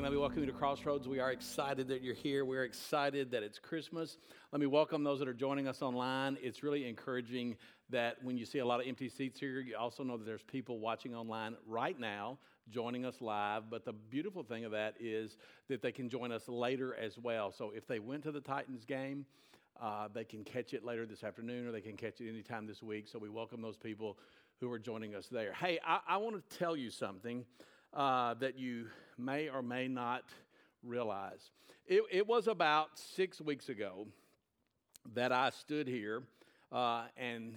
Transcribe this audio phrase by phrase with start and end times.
[0.00, 0.12] Morning.
[0.12, 1.06] Let me welcome you to Crossroads.
[1.06, 2.46] We are excited that you're here.
[2.46, 4.16] We're excited that it's Christmas.
[4.50, 6.38] Let me welcome those that are joining us online.
[6.40, 7.58] It's really encouraging
[7.90, 10.42] that when you see a lot of empty seats here, you also know that there's
[10.42, 12.38] people watching online right now,
[12.70, 13.64] joining us live.
[13.68, 15.36] But the beautiful thing of that is
[15.68, 17.52] that they can join us later as well.
[17.52, 19.26] So if they went to the Titans game,
[19.82, 22.82] uh, they can catch it later this afternoon or they can catch it anytime this
[22.82, 23.06] week.
[23.06, 24.16] So we welcome those people
[24.60, 25.52] who are joining us there.
[25.52, 27.44] Hey, I, I want to tell you something
[27.92, 28.86] uh, that you
[29.24, 30.24] may or may not
[30.82, 31.50] realize.
[31.86, 34.06] It, it, was about six weeks ago
[35.14, 36.22] that I stood here
[36.72, 37.54] uh, and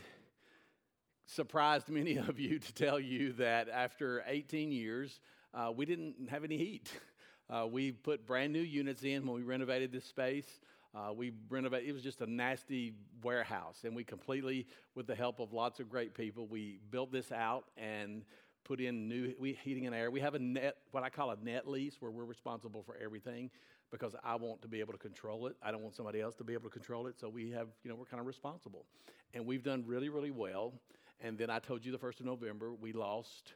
[1.26, 5.20] surprised many of you to tell you that after 18 years,
[5.54, 6.92] uh, we didn't have any heat.
[7.50, 10.62] Uh, we put brand new units in when we renovated this space.
[10.96, 15.40] Uh, we renovated, it was just a nasty warehouse, and we completely, with the help
[15.40, 18.24] of lots of great people, we built this out and
[18.64, 20.12] put in new heating and air.
[20.12, 23.50] We have a net, what I call a net lease, where we're responsible for everything
[23.92, 25.56] because I want to be able to control it.
[25.62, 27.20] I don't want somebody else to be able to control it.
[27.20, 28.86] So we have, you know, we're kind of responsible.
[29.34, 30.74] And we've done really, really well.
[31.22, 33.54] And then I told you the 1st of November, we lost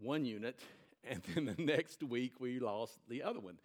[0.00, 0.58] one unit.
[1.08, 3.58] And then the next week, we lost the other one,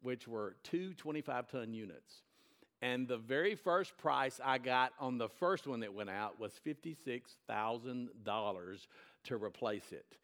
[0.00, 2.22] which were two 25 ton units.
[2.80, 6.58] And the very first price I got on the first one that went out was
[6.66, 8.86] $56,000
[9.28, 10.16] to replace it.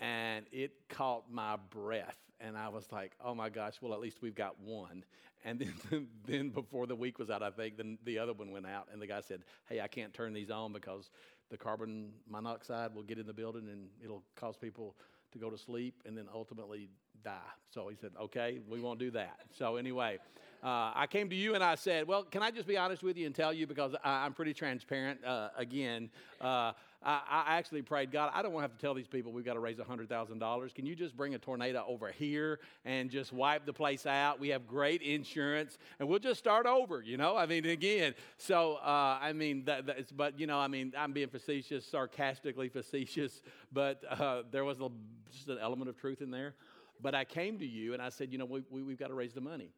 [0.00, 2.16] And it caught my breath.
[2.40, 5.04] And I was like, oh my gosh, well, at least we've got one.
[5.44, 8.66] And then, then before the week was out, I think, then the other one went
[8.66, 8.88] out.
[8.92, 11.10] And the guy said, hey, I can't turn these on because
[11.50, 14.96] the carbon monoxide will get in the building and it'll cause people
[15.32, 16.88] to go to sleep and then ultimately
[17.24, 17.38] die.
[17.70, 19.40] So he said, okay, we won't do that.
[19.56, 20.18] So anyway,
[20.62, 23.16] uh, I came to you and I said, well, can I just be honest with
[23.16, 26.10] you and tell you because I, am pretty transparent uh, again.
[26.40, 29.44] Uh, I, actually prayed, God, I don't want to have to tell these people we've
[29.44, 30.74] got to raise $100,000.
[30.74, 34.40] Can you just bring a tornado over here and just wipe the place out?
[34.40, 37.36] We have great insurance and we'll just start over, you know?
[37.36, 41.28] I mean, again, so, uh, I mean, that, but, you know, I mean, I'm being
[41.28, 43.40] facetious, sarcastically facetious,
[43.72, 44.88] but uh, there was a,
[45.30, 46.54] just an element of truth in there.
[47.00, 49.14] But I came to you and I said, you know, we, we, we've got to
[49.14, 49.70] raise the money.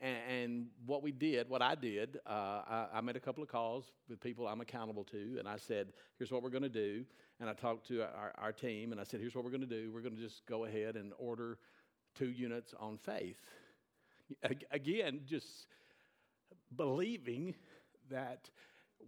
[0.00, 3.84] And, what we did, what I did, uh, I, I, made a couple of calls
[4.08, 7.04] with people I'm accountable to, and I said, here's what we're going to do.
[7.38, 9.66] And I talked to our, our team, and I said, here's what we're going to
[9.66, 9.90] do.
[9.92, 11.58] We're going to just go ahead and order
[12.14, 13.40] two units on faith.
[14.70, 15.66] Again, just
[16.76, 17.54] believing
[18.10, 18.48] that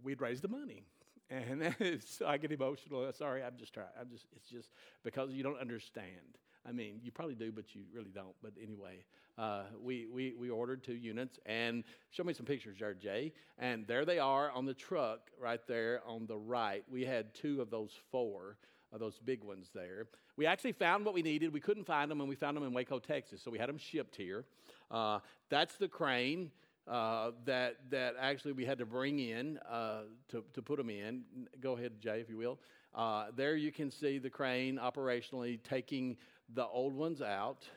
[0.03, 0.83] we'd raise the money.
[1.29, 1.73] And
[2.05, 3.11] so I get emotional.
[3.13, 3.87] Sorry, I'm just trying.
[3.99, 4.69] I'm just, it's just
[5.03, 6.37] because you don't understand.
[6.67, 8.35] I mean, you probably do, but you really don't.
[8.41, 9.03] But anyway,
[9.37, 13.33] uh, we, we, we ordered two units and show me some pictures there, Jay.
[13.57, 16.83] And there they are on the truck right there on the right.
[16.89, 18.57] We had two of those four.
[18.91, 20.05] Of those big ones there.
[20.37, 21.51] We actually found what we needed.
[21.51, 23.41] We couldn't find them, and we found them in Waco, Texas.
[23.41, 24.45] So we had them shipped here.
[24.91, 25.17] Uh,
[25.49, 26.51] that's the crane
[26.87, 31.23] uh, that that actually we had to bring in uh, to to put them in.
[31.59, 32.59] Go ahead, Jay, if you will.
[32.93, 36.15] Uh, there you can see the crane operationally taking
[36.53, 37.67] the old ones out,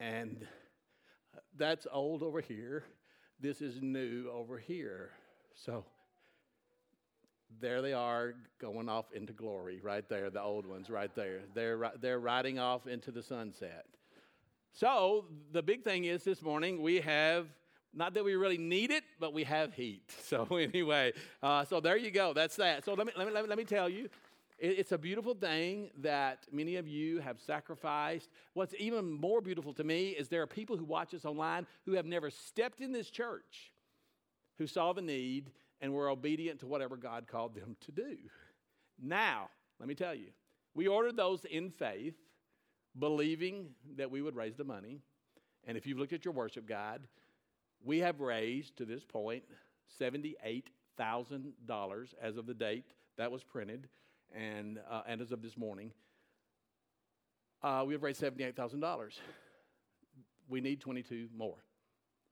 [0.00, 0.46] and
[1.56, 2.84] that's old over here.
[3.40, 5.10] This is new over here.
[5.54, 5.84] So
[7.60, 11.40] there they are going off into glory right there, the old ones right there.
[11.54, 13.86] They're, they're riding off into the sunset.
[14.72, 17.46] So the big thing is this morning we have
[17.94, 20.02] not that we really need it, but we have heat.
[20.28, 22.34] So anyway, uh, so there you go.
[22.34, 22.84] That's that.
[22.84, 24.10] So let me, let me, let me, let me tell you,
[24.58, 28.30] it's a beautiful thing that many of you have sacrificed.
[28.54, 31.92] What's even more beautiful to me is there are people who watch us online who
[31.92, 33.70] have never stepped in this church,
[34.56, 38.16] who saw the need and were obedient to whatever God called them to do.
[39.00, 40.30] Now, let me tell you,
[40.74, 42.16] we ordered those in faith,
[42.98, 44.98] believing that we would raise the money.
[45.68, 47.02] And if you've looked at your worship guide,
[47.84, 49.44] we have raised to this point
[50.00, 53.88] $78,000 as of the date that was printed
[54.34, 55.92] and, uh, and as of this morning,
[57.62, 59.18] uh, we have raised $78,000.
[60.48, 61.56] We need 22 more.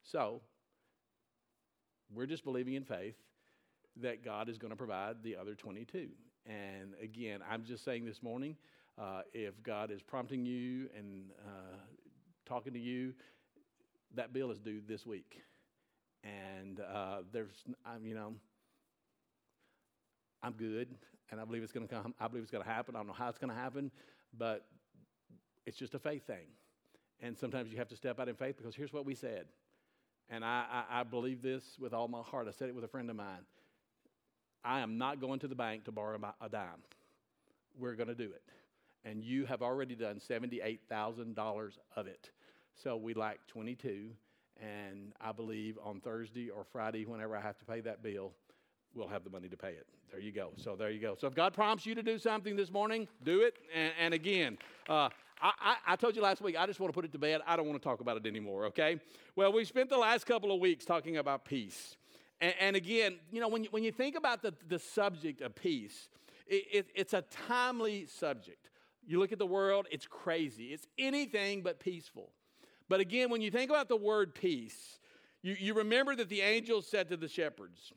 [0.02, 0.40] So,
[2.14, 3.16] we're just believing in faith
[4.00, 6.08] that God is going to provide the other 22.
[6.46, 8.56] And again, I'm just saying this morning
[8.98, 11.76] uh, if God is prompting you and uh,
[12.46, 13.14] talking to you,
[14.14, 15.42] that bill is due this week.
[16.22, 17.64] And uh, there's,
[18.02, 18.34] you know,
[20.42, 20.88] I'm good
[21.30, 22.14] and I believe it's going to come.
[22.20, 22.94] I believe it's going to happen.
[22.94, 23.90] I don't know how it's going to happen,
[24.36, 24.66] but
[25.64, 26.46] it's just a faith thing.
[27.20, 29.46] And sometimes you have to step out in faith because here's what we said.
[30.28, 32.46] And I, I, I believe this with all my heart.
[32.48, 33.44] I said it with a friend of mine.
[34.64, 36.82] I am not going to the bank to borrow a dime.
[37.78, 38.42] We're going to do it.
[39.04, 42.30] And you have already done $78,000 of it.
[42.74, 44.10] So we like 22.
[44.60, 48.32] And I believe on Thursday or Friday, whenever I have to pay that bill,
[48.96, 49.86] we'll have the money to pay it.
[50.10, 50.50] There you go.
[50.56, 51.14] So there you go.
[51.18, 53.54] So if God prompts you to do something this morning, do it.
[53.74, 54.58] And, and again,
[54.88, 55.10] uh,
[55.40, 57.42] I, I, told you last week, I just want to put it to bed.
[57.46, 58.98] I don't want to talk about it anymore, okay?
[59.34, 61.96] Well, we spent the last couple of weeks talking about peace.
[62.40, 65.54] And, and again, you know, when you, when you think about the, the subject of
[65.54, 66.08] peace,
[66.46, 68.70] it, it, it's a timely subject.
[69.06, 70.66] You look at the world, it's crazy.
[70.66, 72.30] It's anything but peaceful.
[72.88, 74.98] But again, when you think about the word peace,
[75.42, 77.92] you, you remember that the angels said to the shepherds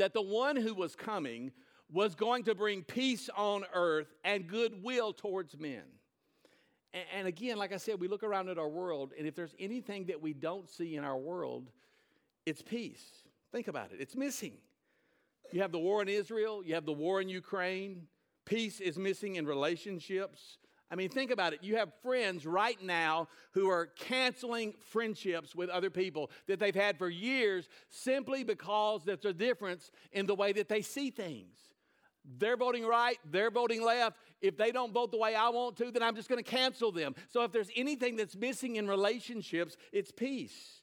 [0.00, 1.52] that the one who was coming
[1.92, 5.82] was going to bring peace on earth and goodwill towards men.
[7.14, 10.06] And, again, like I said, we look around at our world, and if there's anything
[10.06, 11.68] that we don't see in our world,
[12.46, 13.04] it's peace.
[13.52, 14.54] Think about it, it's missing.
[15.52, 18.06] You have the war in Israel, you have the war in Ukraine,
[18.46, 20.56] peace is missing in relationships.
[20.90, 21.62] I mean, think about it.
[21.62, 26.98] You have friends right now who are canceling friendships with other people that they've had
[26.98, 31.56] for years simply because there's a difference in the way that they see things.
[32.38, 34.16] They're voting right, they're voting left.
[34.40, 36.90] If they don't vote the way I want to, then I'm just going to cancel
[36.90, 37.14] them.
[37.28, 40.82] So if there's anything that's missing in relationships, it's peace.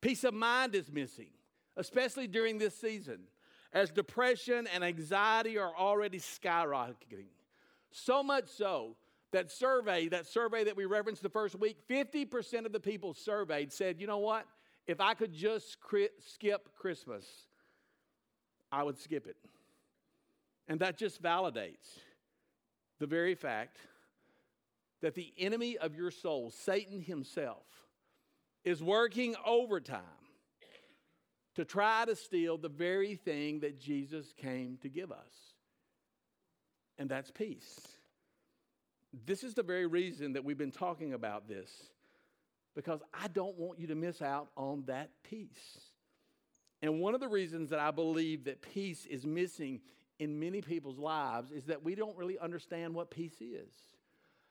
[0.00, 1.30] Peace of mind is missing,
[1.76, 3.20] especially during this season,
[3.72, 7.26] as depression and anxiety are already skyrocketing.
[7.90, 8.96] So much so
[9.32, 13.72] that survey, that survey that we referenced the first week, 50% of the people surveyed
[13.72, 14.46] said, you know what?
[14.86, 17.26] If I could just cri- skip Christmas,
[18.72, 19.36] I would skip it.
[20.66, 21.98] And that just validates
[22.98, 23.78] the very fact
[25.00, 27.64] that the enemy of your soul, Satan himself,
[28.64, 30.02] is working overtime
[31.54, 35.54] to try to steal the very thing that Jesus came to give us.
[36.98, 37.97] And that's peace.
[39.26, 41.70] This is the very reason that we've been talking about this,
[42.74, 45.80] because I don't want you to miss out on that peace.
[46.82, 49.80] And one of the reasons that I believe that peace is missing
[50.18, 53.72] in many people's lives is that we don't really understand what peace is.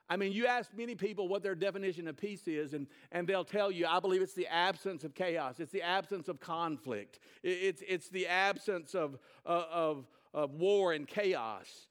[0.10, 3.44] I mean, you ask many people what their definition of peace is, and, and they'll
[3.44, 7.84] tell you, I believe it's the absence of chaos, it's the absence of conflict, it's,
[7.86, 11.87] it's the absence of, uh, of, of war and chaos.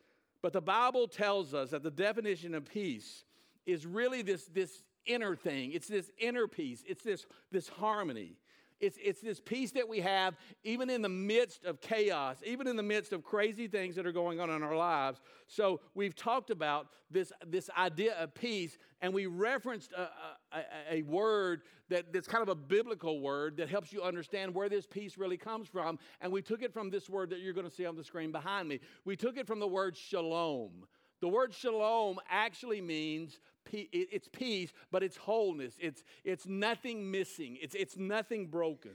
[0.47, 3.25] But the Bible tells us that the definition of peace
[3.67, 5.73] is really this, this inner thing.
[5.73, 6.85] It's this inner peace.
[6.87, 8.37] It's this, this harmony.
[8.81, 12.77] It's, it's this peace that we have even in the midst of chaos, even in
[12.77, 15.21] the midst of crazy things that are going on in our lives.
[15.47, 20.09] So we've talked about this, this idea of peace, and we referenced a,
[20.53, 24.69] a, a word that, that's kind of a biblical word that helps you understand where
[24.69, 25.99] this peace really comes from.
[26.21, 28.33] And we took it from this word that you're going to see on the screen
[28.33, 28.81] behind me.
[29.05, 30.87] We took it from the word shalom.
[31.21, 33.41] The word shalom actually means
[33.73, 35.75] it's peace, but it's wholeness.
[35.79, 38.95] It's, it's nothing missing, it's, it's nothing broken.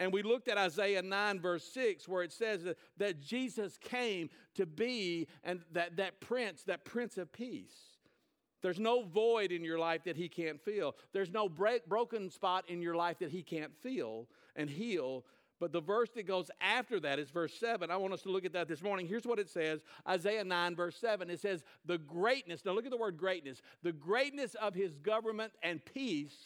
[0.00, 4.30] And we looked at Isaiah 9, verse 6, where it says that, that Jesus came
[4.54, 7.98] to be and that, that prince, that prince of peace.
[8.62, 10.96] There's no void in your life that he can't fill.
[11.12, 15.24] There's no break, broken spot in your life that he can't feel and heal
[15.60, 17.90] but the verse that goes after that is verse 7.
[17.90, 19.06] I want us to look at that this morning.
[19.06, 21.28] Here's what it says Isaiah 9, verse 7.
[21.30, 25.52] It says, The greatness, now look at the word greatness, the greatness of his government
[25.62, 26.36] and peace,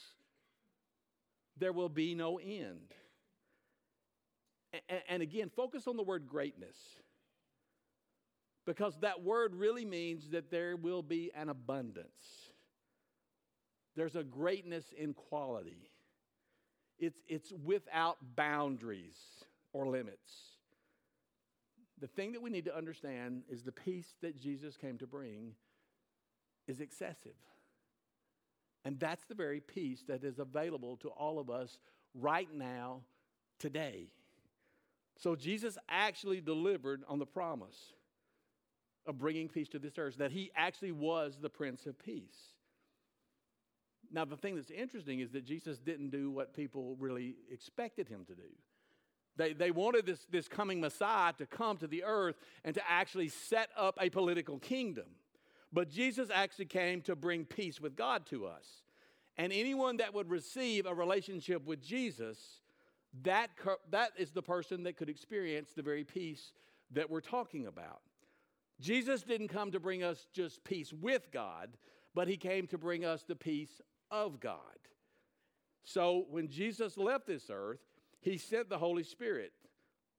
[1.59, 2.95] there will be no end.
[4.88, 6.76] And, and again, focus on the word greatness.
[8.64, 12.07] Because that word really means that there will be an abundance.
[13.97, 15.92] There's a greatness in quality.
[16.99, 19.17] It's, it's without boundaries
[19.73, 20.33] or limits.
[22.01, 25.55] The thing that we need to understand is the peace that Jesus came to bring
[26.67, 27.37] is excessive.
[28.85, 31.79] And that's the very peace that is available to all of us
[32.15, 33.03] right now,
[33.59, 34.09] today.
[35.17, 37.93] So Jesus actually delivered on the promise
[39.07, 42.52] of bringing peace to this earth, that he actually was the Prince of Peace.
[44.12, 48.25] Now, the thing that's interesting is that Jesus didn't do what people really expected him
[48.26, 48.42] to do.
[49.37, 53.28] They, they wanted this, this coming Messiah to come to the earth and to actually
[53.28, 55.07] set up a political kingdom.
[55.73, 58.66] But Jesus actually came to bring peace with God to us.
[59.38, 62.38] And anyone that would receive a relationship with Jesus,
[63.23, 63.49] that,
[63.90, 66.52] that is the person that could experience the very peace
[66.90, 68.02] that we're talking about.
[68.81, 71.71] Jesus didn't come to bring us just peace with God,
[72.14, 73.81] but he came to bring us the peace
[74.12, 74.59] of God.
[75.83, 77.81] So when Jesus left this earth,
[78.21, 79.52] he sent the Holy Spirit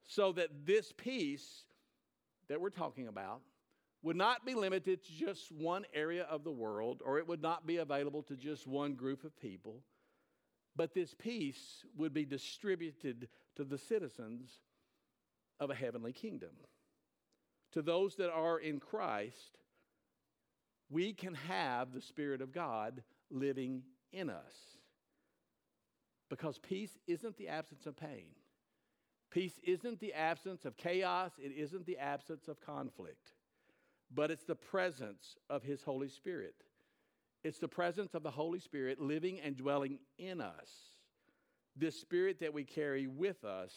[0.03, 1.63] so that this peace
[2.49, 3.39] that we're talking about
[4.01, 7.65] would not be limited to just one area of the world, or it would not
[7.65, 9.79] be available to just one group of people,
[10.75, 14.59] but this peace would be distributed to the citizens
[15.61, 16.49] of a heavenly kingdom.
[17.71, 19.57] To those that are in Christ,
[20.89, 23.03] we can have the Spirit of God
[23.33, 24.53] living in us.
[26.29, 28.27] Because peace isn't the absence of pain.
[29.31, 33.31] Peace isn't the absence of chaos, it isn't the absence of conflict,
[34.13, 36.53] but it's the presence of His Holy Spirit.
[37.43, 40.69] It's the presence of the Holy Spirit living and dwelling in us.
[41.75, 43.73] This Spirit that we carry with us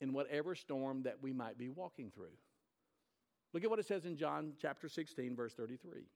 [0.00, 2.36] in whatever storm that we might be walking through.
[3.52, 6.06] Look at what it says in John chapter 16, verse 33.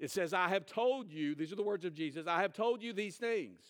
[0.00, 2.82] It says, I have told you, these are the words of Jesus, I have told
[2.82, 3.60] you these things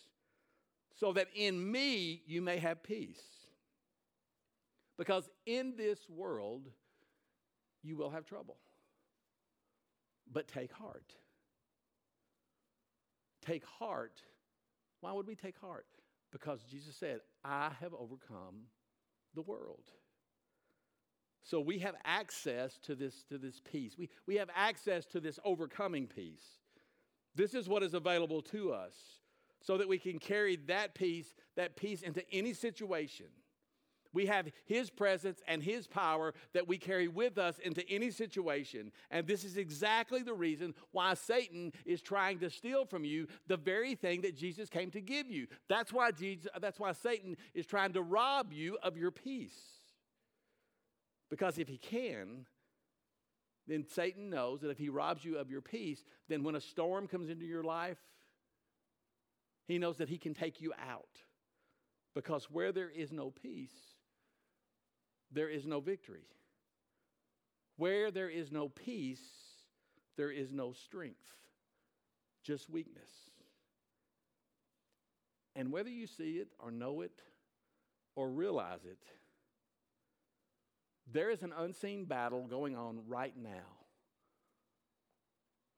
[0.94, 3.20] so that in me you may have peace.
[4.96, 6.68] Because in this world
[7.82, 8.58] you will have trouble.
[10.32, 11.14] But take heart.
[13.44, 14.22] Take heart.
[15.00, 15.86] Why would we take heart?
[16.30, 18.66] Because Jesus said, I have overcome
[19.34, 19.90] the world.
[21.42, 23.96] So we have access to this, to this peace.
[23.98, 26.44] We, we have access to this overcoming peace.
[27.34, 28.94] This is what is available to us
[29.62, 33.26] so that we can carry that peace, that peace into any situation.
[34.12, 38.90] We have His presence and His power that we carry with us into any situation.
[39.10, 43.56] And this is exactly the reason why Satan is trying to steal from you the
[43.56, 45.46] very thing that Jesus came to give you.
[45.68, 49.79] That's why, Jesus, that's why Satan is trying to rob you of your peace.
[51.30, 52.46] Because if he can,
[53.66, 57.06] then Satan knows that if he robs you of your peace, then when a storm
[57.06, 57.98] comes into your life,
[59.68, 61.22] he knows that he can take you out.
[62.14, 63.94] Because where there is no peace,
[65.30, 66.26] there is no victory.
[67.76, 69.22] Where there is no peace,
[70.16, 71.24] there is no strength,
[72.42, 73.12] just weakness.
[75.54, 77.22] And whether you see it or know it
[78.16, 78.98] or realize it,
[81.12, 83.78] there is an unseen battle going on right now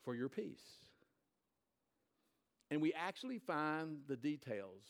[0.04, 0.62] for your peace.
[2.70, 4.82] And we actually find the details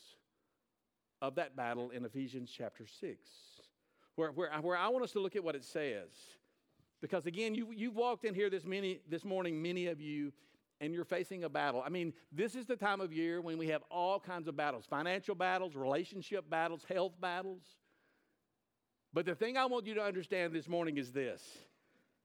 [1.21, 3.17] of that battle in Ephesians chapter 6,
[4.15, 6.09] where, where, where I want us to look at what it says.
[7.01, 10.31] Because again, you, you've walked in here this, many, this morning, many of you,
[10.79, 11.83] and you're facing a battle.
[11.85, 14.85] I mean, this is the time of year when we have all kinds of battles
[14.89, 17.61] financial battles, relationship battles, health battles.
[19.13, 21.41] But the thing I want you to understand this morning is this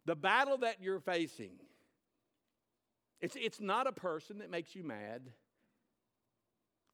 [0.06, 1.52] the battle that you're facing,
[3.20, 5.22] it's, it's not a person that makes you mad,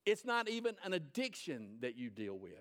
[0.05, 2.53] it's not even an addiction that you deal with.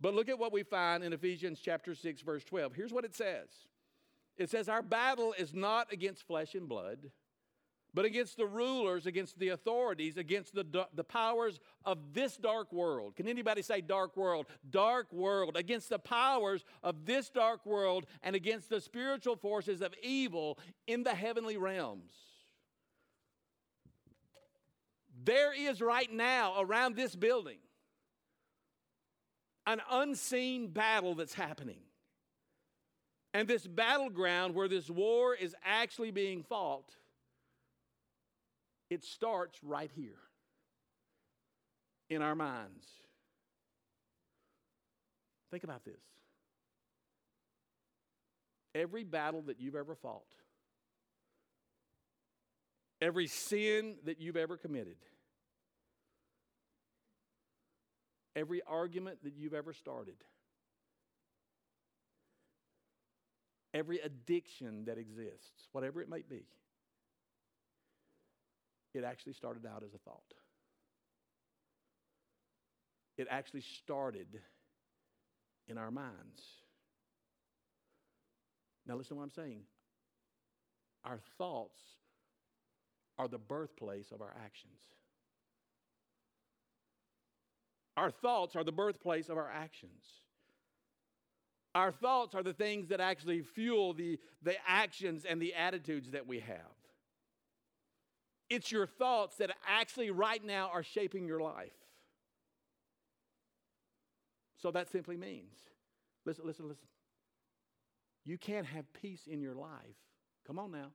[0.00, 2.74] But look at what we find in Ephesians chapter 6 verse 12.
[2.74, 3.48] Here's what it says.
[4.36, 7.10] It says our battle is not against flesh and blood,
[7.94, 13.16] but against the rulers, against the authorities, against the, the powers of this dark world.
[13.16, 14.46] Can anybody say dark world?
[14.70, 15.56] Dark world.
[15.56, 21.02] Against the powers of this dark world and against the spiritual forces of evil in
[21.02, 22.12] the heavenly realms.
[25.24, 27.58] There is right now around this building
[29.66, 31.78] an unseen battle that's happening.
[33.34, 36.96] And this battleground where this war is actually being fought
[38.92, 40.20] it starts right here
[42.10, 42.86] in our minds.
[45.50, 46.02] Think about this.
[48.74, 50.26] Every battle that you've ever fought,
[53.00, 54.96] every sin that you've ever committed,
[58.36, 60.16] every argument that you've ever started,
[63.72, 66.44] every addiction that exists, whatever it may be,
[68.94, 70.20] it actually started out as a thought.
[73.16, 74.40] It actually started
[75.68, 76.42] in our minds.
[78.86, 79.62] Now, listen to what I'm saying.
[81.04, 81.80] Our thoughts
[83.18, 84.80] are the birthplace of our actions.
[87.96, 90.04] Our thoughts are the birthplace of our actions.
[91.74, 96.26] Our thoughts are the things that actually fuel the, the actions and the attitudes that
[96.26, 96.81] we have.
[98.52, 101.72] It's your thoughts that actually right now are shaping your life.
[104.60, 105.56] So that simply means,
[106.26, 106.86] listen, listen, listen.
[108.26, 109.96] You can't have peace in your life.
[110.46, 110.90] Come on now.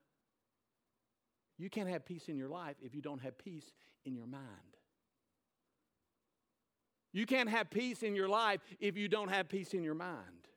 [1.57, 3.73] You can't have peace in your life if you don't have peace
[4.05, 4.43] in your mind.
[7.11, 10.47] You can't have peace in your life if you don't have peace in your mind.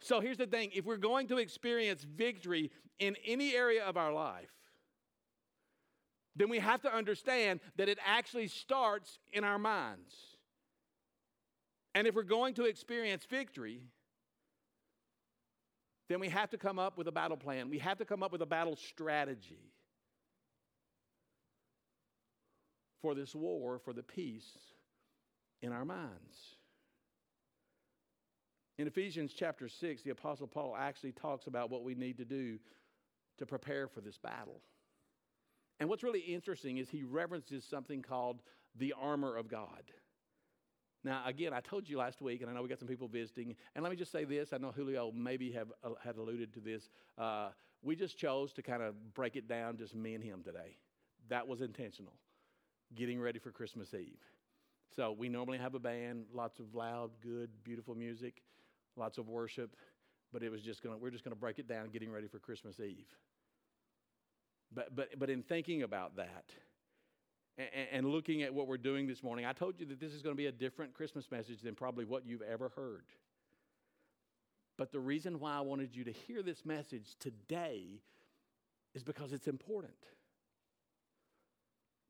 [0.00, 4.14] So here's the thing if we're going to experience victory in any area of our
[4.14, 4.48] life,
[6.38, 10.14] then we have to understand that it actually starts in our minds.
[11.94, 13.82] And if we're going to experience victory,
[16.08, 17.68] then we have to come up with a battle plan.
[17.68, 19.72] We have to come up with a battle strategy
[23.02, 24.50] for this war, for the peace
[25.60, 26.56] in our minds.
[28.78, 32.58] In Ephesians chapter 6, the Apostle Paul actually talks about what we need to do
[33.38, 34.60] to prepare for this battle.
[35.80, 38.42] And what's really interesting is he references something called
[38.76, 39.82] the armor of God.
[41.04, 43.54] Now, again, I told you last week, and I know we got some people visiting,
[43.74, 44.52] and let me just say this.
[44.52, 46.90] I know Julio maybe have uh, had alluded to this.
[47.16, 47.50] Uh,
[47.82, 50.76] we just chose to kind of break it down, just me and him today.
[51.28, 52.14] That was intentional,
[52.96, 54.18] getting ready for Christmas Eve.
[54.96, 58.42] So we normally have a band, lots of loud, good, beautiful music,
[58.96, 59.76] lots of worship,
[60.32, 62.80] but it was just gonna, we're just gonna break it down, getting ready for Christmas
[62.80, 63.06] Eve.
[64.74, 66.44] But, but, but in thinking about that
[67.56, 70.22] and, and looking at what we're doing this morning, I told you that this is
[70.22, 73.04] going to be a different Christmas message than probably what you've ever heard.
[74.76, 78.00] But the reason why I wanted you to hear this message today
[78.94, 79.92] is because it's important.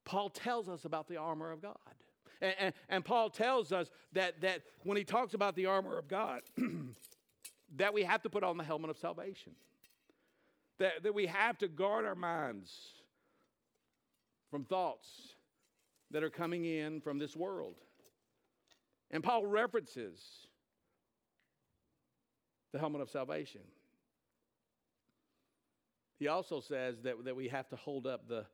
[0.05, 1.77] Paul tells us about the armor of God.
[2.41, 6.07] And, and, and, Paul tells us that, that when he talks about the armor of
[6.09, 6.43] God,
[7.77, 9.55] that we have to put on the helmet of salvation
[10.79, 12.73] that, that we have to guard our minds
[14.51, 15.35] from thoughts
[16.11, 17.75] that are coming in from this world.
[19.11, 20.21] And Paul references
[22.73, 23.63] the helmet of salvation.
[26.19, 28.45] He also says that, that we have to hold up the,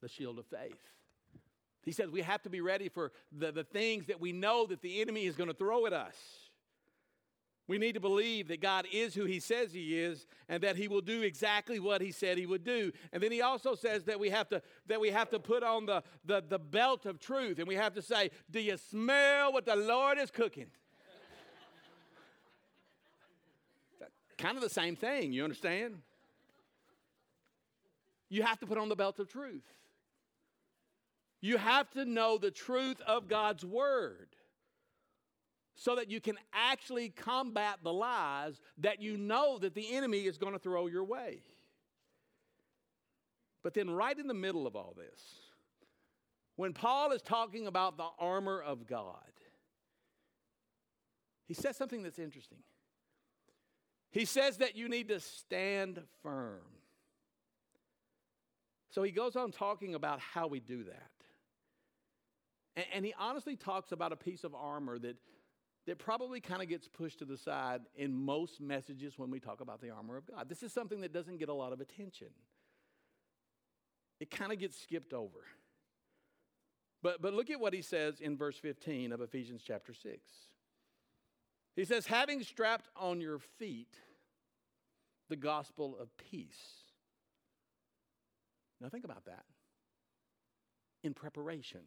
[0.00, 0.78] the shield of faith.
[1.82, 4.82] He says we have to be ready for the, the things that we know that
[4.82, 6.16] the enemy is going to throw at us.
[7.68, 10.88] We need to believe that God is who He says He is and that He
[10.88, 12.90] will do exactly what He said He would do.
[13.12, 15.84] And then He also says that we have to, that we have to put on
[15.84, 19.66] the, the, the belt of truth and we have to say, Do you smell what
[19.66, 20.66] the Lord is cooking?
[24.38, 25.96] kind of the same thing, you understand?
[28.28, 29.64] You have to put on the belt of truth.
[31.40, 34.28] You have to know the truth of God's Word
[35.80, 40.36] so that you can actually combat the lies that you know that the enemy is
[40.36, 41.40] going to throw your way.
[43.62, 45.20] But then, right in the middle of all this,
[46.56, 49.14] when Paul is talking about the armor of God,
[51.46, 52.58] he says something that's interesting.
[54.10, 56.62] He says that you need to stand firm.
[58.90, 61.10] So he goes on talking about how we do that.
[62.74, 65.16] And, and he honestly talks about a piece of armor that
[65.88, 69.62] that probably kind of gets pushed to the side in most messages when we talk
[69.62, 70.46] about the armor of God.
[70.46, 72.28] This is something that doesn't get a lot of attention,
[74.20, 75.40] it kind of gets skipped over.
[77.00, 80.18] But, but look at what he says in verse 15 of Ephesians chapter 6.
[81.76, 83.94] He says, having strapped on your feet
[85.28, 86.82] the gospel of peace.
[88.80, 89.44] Now think about that.
[91.04, 91.82] In preparation.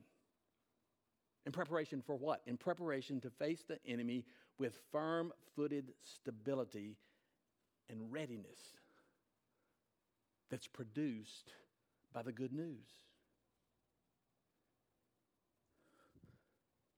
[1.45, 2.41] In preparation for what?
[2.45, 4.25] In preparation to face the enemy
[4.57, 6.97] with firm footed stability
[7.89, 8.59] and readiness
[10.49, 11.53] that's produced
[12.13, 12.87] by the good news.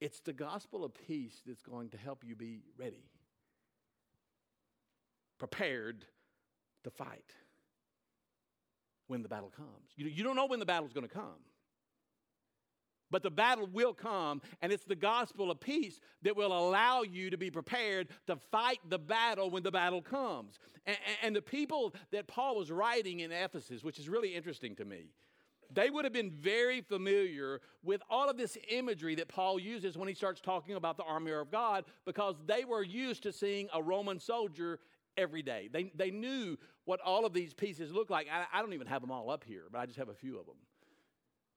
[0.02, 3.06] It's the gospel of peace that's going to help you be ready,
[5.40, 6.04] prepared
[6.84, 7.32] to fight
[9.08, 9.70] when the battle comes.
[9.96, 11.40] You, you don't know when the battle's going to come.
[13.14, 17.30] But the battle will come, and it's the gospel of peace that will allow you
[17.30, 20.58] to be prepared to fight the battle when the battle comes.
[20.88, 24.86] And, and, the people that Paul was writing in Ephesus, which is really interesting to
[24.86, 25.12] me,
[25.72, 30.08] they would have been very familiar with all of this imagery that Paul uses when
[30.08, 33.84] he starts talking about the armor of God because they were used to seeing a
[33.84, 34.80] Roman soldier
[35.18, 35.70] every day.
[35.72, 38.26] They, they knew what all of these pieces look like.
[38.28, 40.40] I, I don't even have them all up here, but I just have a few
[40.40, 40.56] of them.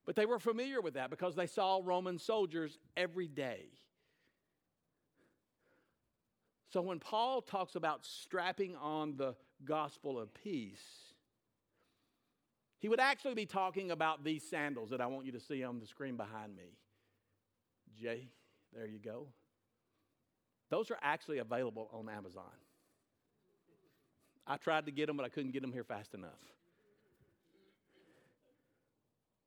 [0.06, 3.66] But they were familiar with that because they saw Roman soldiers every day.
[6.72, 10.84] So when Paul talks about strapping on the gospel of peace,
[12.78, 15.80] he would actually be talking about these sandals that I want you to see on
[15.80, 16.76] the screen behind me.
[18.00, 18.28] Jay,
[18.72, 19.26] there you go.
[20.70, 22.44] Those are actually available on Amazon.
[24.46, 26.30] I tried to get them, but I couldn't get them here fast enough.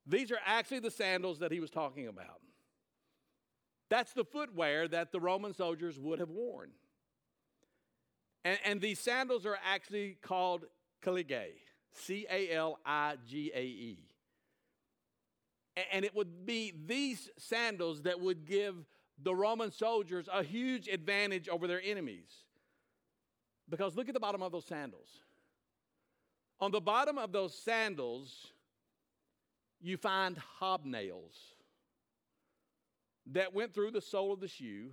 [0.05, 2.41] These are actually the sandals that he was talking about.
[3.89, 6.71] That's the footwear that the Roman soldiers would have worn.
[8.45, 10.65] And, and these sandals are actually called
[11.03, 11.53] caligae,
[11.93, 13.99] C A L I G A E.
[15.91, 18.75] And it would be these sandals that would give
[19.21, 22.29] the Roman soldiers a huge advantage over their enemies.
[23.69, 25.07] Because look at the bottom of those sandals.
[26.59, 28.51] On the bottom of those sandals,
[29.81, 31.35] you find hobnails
[33.31, 34.91] that went through the sole of the shoe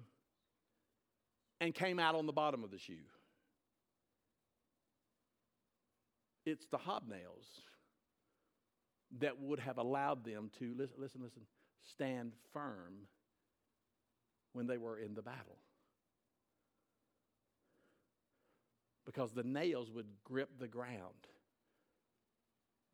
[1.60, 2.94] and came out on the bottom of the shoe.
[6.44, 7.46] It's the hobnails
[9.18, 11.42] that would have allowed them to, listen, listen, listen,
[11.82, 13.08] stand firm
[14.52, 15.58] when they were in the battle.
[19.04, 21.26] Because the nails would grip the ground,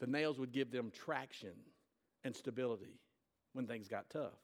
[0.01, 1.53] the nails would give them traction
[2.25, 3.01] and stability
[3.53, 4.39] when things got tough.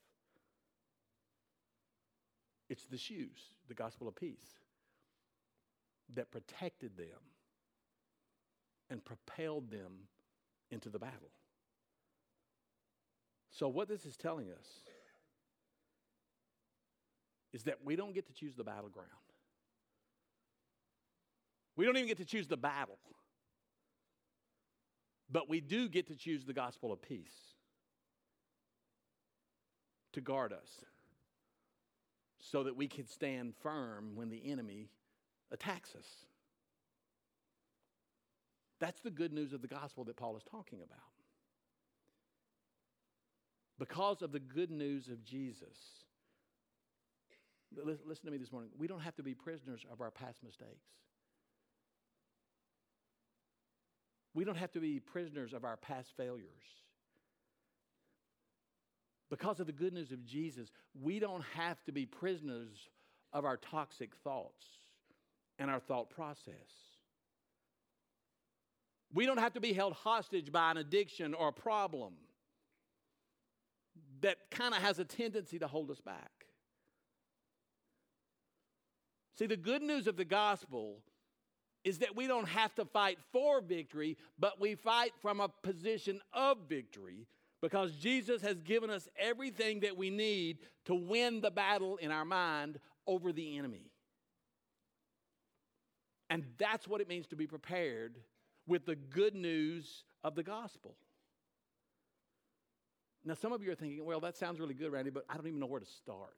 [2.69, 4.59] It's the shoes, the gospel of peace,
[6.15, 7.21] that protected them
[8.91, 9.93] and propelled them
[10.71, 11.31] into the battle.
[13.51, 14.67] So, what this is telling us
[17.53, 19.09] is that we don't get to choose the battleground.
[21.77, 22.99] We don't even get to choose the battle.
[25.31, 27.55] But we do get to choose the gospel of peace
[30.19, 30.85] to guard us
[32.41, 34.91] so that we can stand firm when the enemy
[35.53, 36.07] attacks us.
[38.81, 40.99] That's the good news of the gospel that Paul is talking about.
[43.79, 45.79] Because of the good news of Jesus,
[47.77, 50.89] listen to me this morning, we don't have to be prisoners of our past mistakes.
[54.35, 56.65] We don't have to be prisoners of our past failures.
[59.31, 62.89] Because of the good news of Jesus, we don't have to be prisoners
[63.33, 64.65] of our toxic thoughts
[65.59, 66.55] and our thought process.
[69.13, 72.15] We don't have to be held hostage by an addiction or a problem
[74.21, 76.31] that kind of has a tendency to hold us back.
[79.39, 80.99] See, the good news of the gospel
[81.85, 86.21] is that we don't have to fight for victory, but we fight from a position
[86.33, 87.27] of victory
[87.61, 92.25] because Jesus has given us everything that we need to win the battle in our
[92.25, 93.91] mind over the enemy.
[96.31, 98.17] And that's what it means to be prepared
[98.67, 100.95] with the good news of the gospel.
[103.25, 105.47] Now, some of you are thinking, well, that sounds really good, Randy, but I don't
[105.47, 106.37] even know where to start.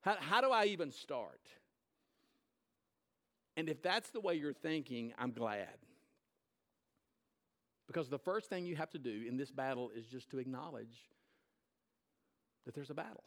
[0.00, 1.40] How, how do I even start?
[3.56, 5.68] And if that's the way you're thinking, I'm glad.
[7.86, 11.10] Because the first thing you have to do in this battle is just to acknowledge
[12.64, 13.24] that there's a battle.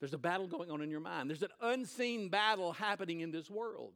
[0.00, 1.28] There's a battle going on in your mind.
[1.28, 3.92] There's an unseen battle happening in this world.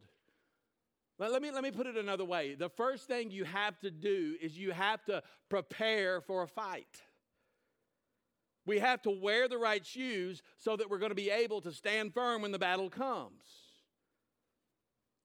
[1.17, 2.55] Let me, let me put it another way.
[2.55, 7.01] The first thing you have to do is you have to prepare for a fight.
[8.65, 11.71] We have to wear the right shoes so that we're going to be able to
[11.71, 13.64] stand firm when the battle comes.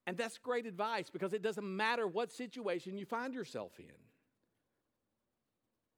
[0.07, 3.87] And that's great advice because it doesn't matter what situation you find yourself in.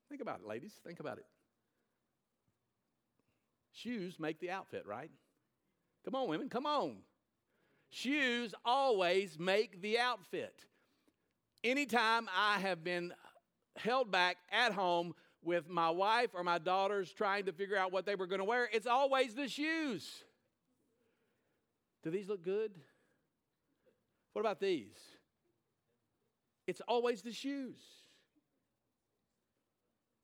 [0.09, 0.73] Think about it, ladies.
[0.85, 1.25] Think about it.
[3.71, 5.09] Shoes make the outfit, right?
[6.05, 6.97] Come on, women, come on.
[7.89, 10.65] Shoes always make the outfit.
[11.63, 13.13] Anytime I have been
[13.77, 18.05] held back at home with my wife or my daughters trying to figure out what
[18.05, 20.23] they were going to wear, it's always the shoes.
[22.03, 22.73] Do these look good?
[24.33, 24.97] What about these?
[26.67, 27.79] It's always the shoes.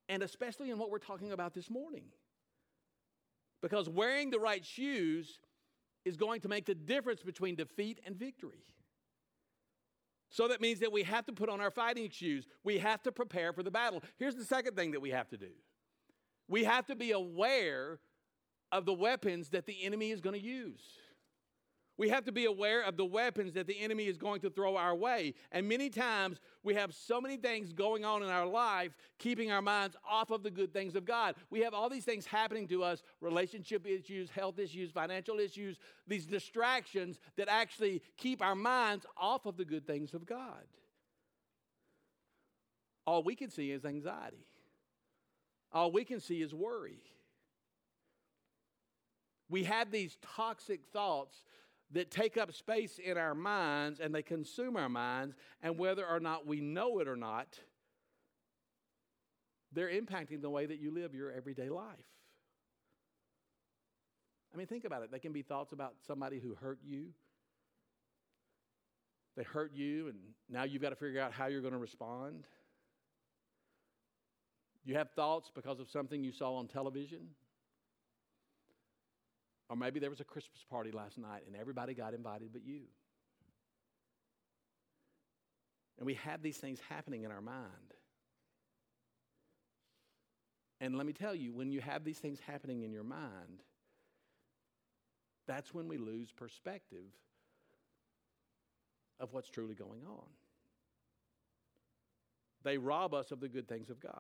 [0.07, 2.05] And especially in what we're talking about this morning.
[3.61, 5.39] Because wearing the right shoes
[6.05, 8.63] is going to make the difference between defeat and victory.
[10.31, 12.45] So that means that we have to put on our fighting shoes.
[12.63, 14.01] We have to prepare for the battle.
[14.17, 15.51] Here's the second thing that we have to do
[16.47, 17.99] we have to be aware
[18.71, 20.81] of the weapons that the enemy is going to use.
[21.99, 24.77] We have to be aware of the weapons that the enemy is going to throw
[24.77, 25.33] our way.
[25.51, 29.61] And many times we have so many things going on in our life, keeping our
[29.61, 31.35] minds off of the good things of God.
[31.49, 36.25] We have all these things happening to us relationship issues, health issues, financial issues, these
[36.25, 40.63] distractions that actually keep our minds off of the good things of God.
[43.05, 44.45] All we can see is anxiety,
[45.73, 47.01] all we can see is worry.
[49.49, 51.43] We have these toxic thoughts
[51.91, 56.19] that take up space in our minds and they consume our minds, and whether or
[56.19, 57.59] not we know it or not,
[59.71, 61.95] they're impacting the way that you live your everyday life.
[64.53, 65.11] I mean, think about it.
[65.11, 67.07] They can be thoughts about somebody who hurt you.
[69.37, 70.17] They hurt you, and
[70.49, 72.45] now you've got to figure out how you're going to respond.
[74.83, 77.29] You have thoughts because of something you saw on television.
[79.69, 82.81] Or maybe there was a Christmas party last night and everybody got invited but you.
[85.99, 87.65] And we have these things happening in our mind.
[90.81, 93.63] And let me tell you, when you have these things happening in your mind,
[95.45, 97.11] that's when we lose perspective
[99.19, 100.25] of what's truly going on.
[102.63, 104.13] They rob us of the good things of God.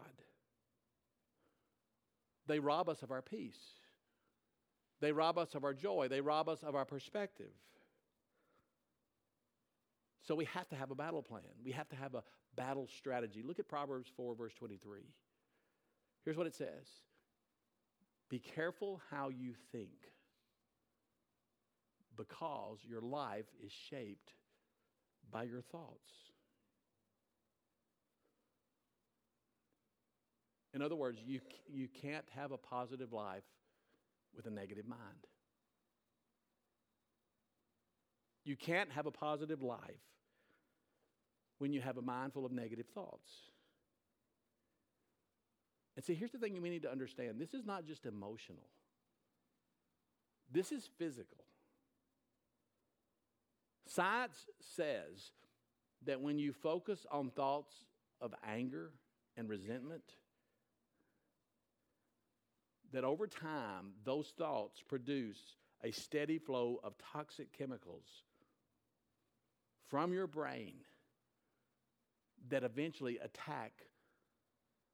[2.47, 3.59] They rob us of our peace.
[5.01, 6.07] They rob us of our joy.
[6.09, 7.51] They rob us of our perspective.
[10.27, 11.41] So we have to have a battle plan.
[11.63, 12.23] We have to have a
[12.55, 13.41] battle strategy.
[13.43, 15.01] Look at Proverbs 4, verse 23.
[16.23, 16.87] Here's what it says
[18.29, 20.11] Be careful how you think,
[22.15, 24.33] because your life is shaped
[25.31, 26.11] by your thoughts.
[30.73, 33.43] In other words, you, you can't have a positive life
[34.35, 35.27] with a negative mind.
[38.45, 39.79] You can't have a positive life
[41.59, 43.29] when you have a mind full of negative thoughts.
[45.95, 48.69] And see, here's the thing we need to understand this is not just emotional,
[50.51, 51.43] this is physical.
[53.85, 55.31] Science says
[56.05, 57.73] that when you focus on thoughts
[58.21, 58.91] of anger
[59.35, 60.03] and resentment,
[62.91, 65.39] that over time, those thoughts produce
[65.83, 68.05] a steady flow of toxic chemicals
[69.89, 70.73] from your brain
[72.49, 73.71] that eventually attack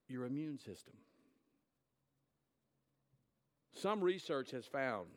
[0.08, 0.94] your immune system.
[3.74, 5.08] Some research has found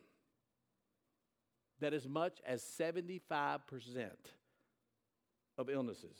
[1.80, 3.60] that as much as 75%
[5.56, 6.18] of illnesses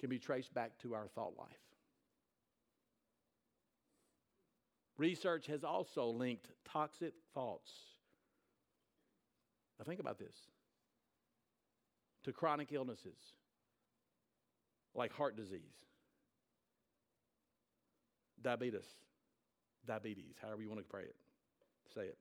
[0.00, 1.71] can be traced back to our thought life.
[4.98, 7.70] Research has also linked toxic thoughts.
[9.78, 10.36] Now, think about this
[12.24, 13.18] to chronic illnesses
[14.94, 15.60] like heart disease,
[18.42, 18.84] diabetes,
[19.86, 21.16] diabetes, however you want to pray it,
[21.94, 22.18] say it,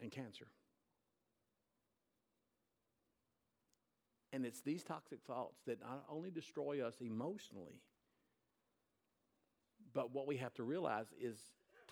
[0.00, 0.46] and cancer.
[4.32, 7.80] And it's these toxic thoughts that not only destroy us emotionally,
[9.94, 11.36] but what we have to realize is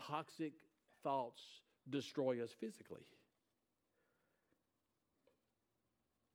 [0.06, 0.52] toxic
[1.02, 1.42] thoughts
[1.88, 3.06] destroy us physically.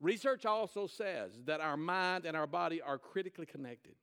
[0.01, 3.95] Research also says that our mind and our body are critically connected.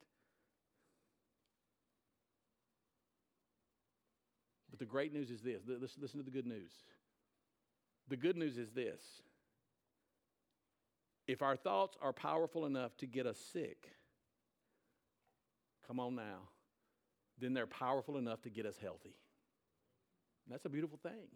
[4.71, 6.73] But the great news is this listen, listen to the good news.
[8.09, 9.01] The good news is this
[11.27, 13.89] if our thoughts are powerful enough to get us sick,
[15.87, 16.49] come on now,
[17.43, 19.17] then they're powerful enough to get us healthy.
[20.49, 21.29] that's a beautiful thing.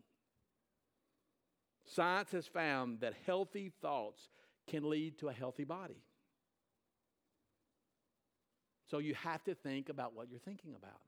[1.87, 4.29] Science has found that healthy thoughts
[4.66, 6.03] can lead to a healthy body.
[8.90, 11.01] So you have to think about what you're thinking about.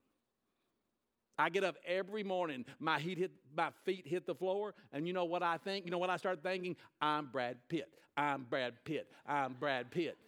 [1.38, 5.24] I get up every morning, my, hit, my feet hit the floor, and you know
[5.24, 5.84] what I think?
[5.84, 6.74] You know what I start thinking?
[7.00, 7.88] I'm Brad Pitt.
[8.16, 9.08] I'm Brad Pitt.
[9.24, 10.18] I'm Brad Pitt.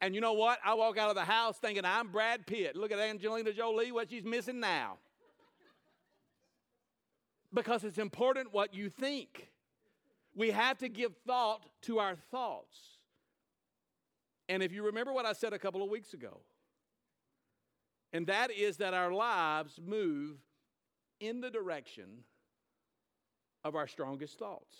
[0.00, 0.58] And you know what?
[0.64, 2.76] I walk out of the house thinking I'm Brad Pitt.
[2.76, 4.98] Look at Angelina Jolie, what she's missing now.
[7.52, 9.48] Because it's important what you think.
[10.34, 12.76] We have to give thought to our thoughts.
[14.48, 16.40] And if you remember what I said a couple of weeks ago,
[18.12, 20.36] and that is that our lives move
[21.20, 22.24] in the direction
[23.64, 24.76] of our strongest thoughts.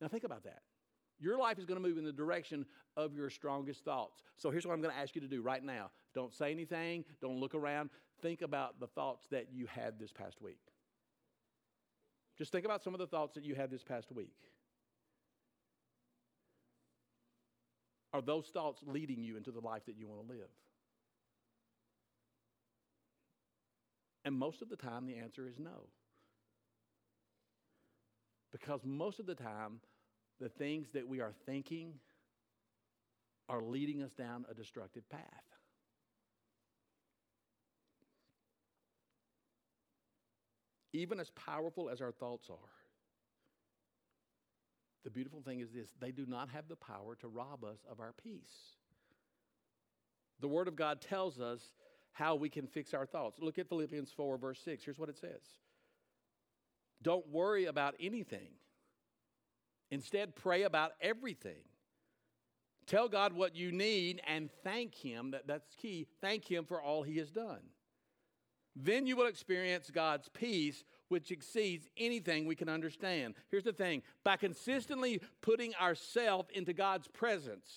[0.00, 0.62] Now, think about that.
[1.20, 2.64] Your life is going to move in the direction
[2.96, 4.22] of your strongest thoughts.
[4.36, 5.90] So here's what I'm going to ask you to do right now.
[6.14, 7.90] Don't say anything, don't look around.
[8.22, 10.60] Think about the thoughts that you had this past week.
[12.36, 14.34] Just think about some of the thoughts that you had this past week.
[18.12, 20.48] Are those thoughts leading you into the life that you want to live?
[24.24, 25.88] And most of the time, the answer is no.
[28.52, 29.80] Because most of the time,
[30.40, 31.94] the things that we are thinking
[33.48, 35.22] are leading us down a destructive path.
[40.92, 42.56] Even as powerful as our thoughts are,
[45.04, 48.00] the beautiful thing is this they do not have the power to rob us of
[48.00, 48.76] our peace.
[50.40, 51.60] The Word of God tells us
[52.12, 53.38] how we can fix our thoughts.
[53.40, 54.84] Look at Philippians 4, verse 6.
[54.84, 55.42] Here's what it says
[57.02, 58.48] Don't worry about anything,
[59.90, 61.62] instead, pray about everything.
[62.86, 65.32] Tell God what you need and thank Him.
[65.32, 66.06] That, that's key.
[66.20, 67.60] Thank Him for all He has done.
[68.74, 73.34] Then you will experience God's peace, which exceeds anything we can understand.
[73.50, 77.68] Here's the thing by consistently putting ourselves into God's presence,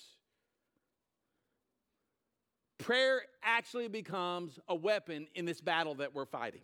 [2.78, 6.62] prayer actually becomes a weapon in this battle that we're fighting.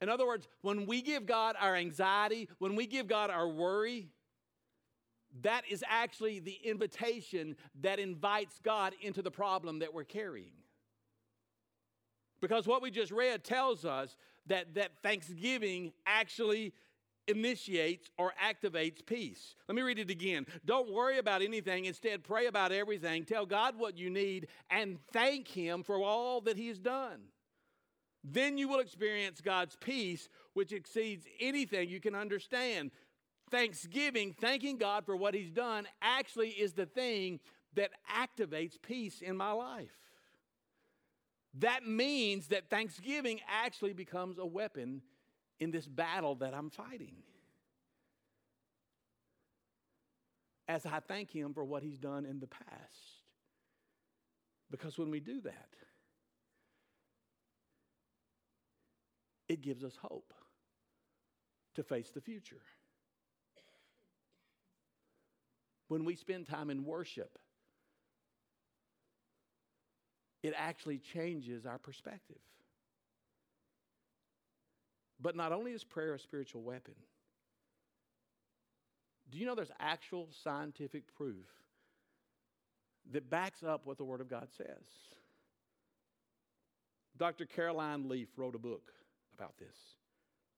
[0.00, 4.08] In other words, when we give God our anxiety, when we give God our worry,
[5.42, 10.52] that is actually the invitation that invites God into the problem that we're carrying.
[12.40, 16.72] Because what we just read tells us that, that thanksgiving actually
[17.28, 19.54] initiates or activates peace.
[19.68, 20.46] Let me read it again.
[20.64, 21.86] Don't worry about anything.
[21.86, 23.24] Instead, pray about everything.
[23.24, 27.22] Tell God what you need and thank Him for all that He's done.
[28.28, 32.90] Then you will experience God's peace, which exceeds anything you can understand.
[33.50, 37.38] Thanksgiving, thanking God for what He's done, actually is the thing
[37.74, 39.96] that activates peace in my life.
[41.60, 45.02] That means that Thanksgiving actually becomes a weapon
[45.60, 47.14] in this battle that I'm fighting.
[50.66, 53.22] As I thank Him for what He's done in the past.
[54.68, 55.68] Because when we do that,
[59.48, 60.32] it gives us hope
[61.74, 62.62] to face the future.
[65.88, 67.38] When we spend time in worship,
[70.42, 72.40] it actually changes our perspective.
[75.20, 76.94] But not only is prayer a spiritual weapon,
[79.30, 81.46] do you know there's actual scientific proof
[83.12, 84.66] that backs up what the Word of God says?
[87.16, 87.46] Dr.
[87.46, 88.92] Caroline Leaf wrote a book
[89.36, 89.76] about this.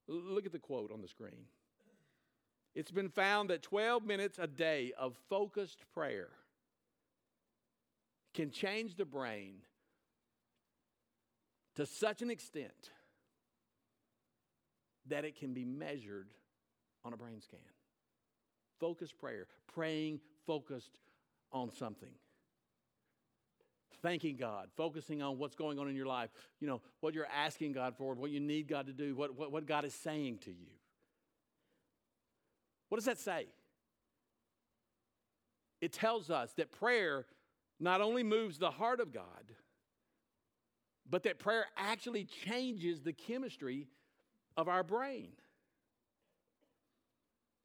[0.06, 1.46] Look at the quote on the screen.
[2.74, 6.28] It's been found that 12 minutes a day of focused prayer
[8.34, 9.56] can change the brain
[11.74, 12.90] to such an extent
[15.06, 16.28] that it can be measured
[17.04, 17.60] on a brain scan.
[18.78, 20.98] Focused prayer, praying focused
[21.52, 22.12] on something.
[24.02, 26.30] Thanking God, focusing on what's going on in your life,
[26.60, 29.50] you know, what you're asking God for, what you need God to do, what, what,
[29.50, 30.70] what God is saying to you.
[32.88, 33.46] What does that say?
[35.80, 37.26] It tells us that prayer
[37.80, 39.24] not only moves the heart of God,
[41.08, 43.88] but that prayer actually changes the chemistry
[44.56, 45.30] of our brain.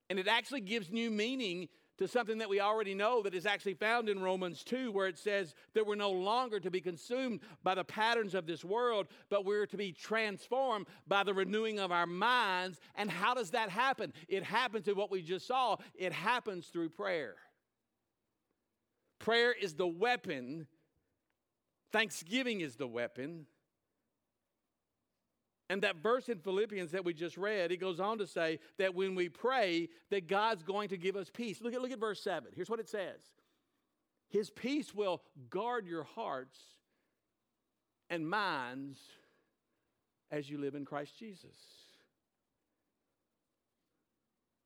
[0.09, 3.75] And it actually gives new meaning to something that we already know that is actually
[3.75, 7.75] found in Romans 2, where it says that we're no longer to be consumed by
[7.75, 12.07] the patterns of this world, but we're to be transformed by the renewing of our
[12.07, 12.79] minds.
[12.95, 14.13] And how does that happen?
[14.27, 17.35] It happens through what we just saw, it happens through prayer.
[19.19, 20.67] Prayer is the weapon
[21.93, 23.45] Thanksgiving is the weapon.
[25.73, 28.93] And that verse in Philippians that we just read, it goes on to say that
[28.93, 31.61] when we pray, that God's going to give us peace.
[31.61, 32.51] Look at, look at verse 7.
[32.55, 33.21] Here's what it says
[34.29, 36.59] His peace will guard your hearts
[38.07, 38.99] and minds
[40.29, 41.57] as you live in Christ Jesus.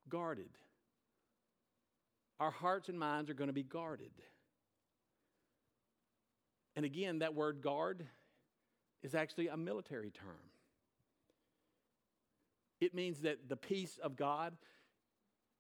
[0.10, 0.50] Guarded.
[2.38, 4.12] Our hearts and minds are going to be guarded.
[6.76, 8.06] And again, that word guard
[9.04, 10.36] is actually a military term.
[12.80, 14.54] It means that the peace of God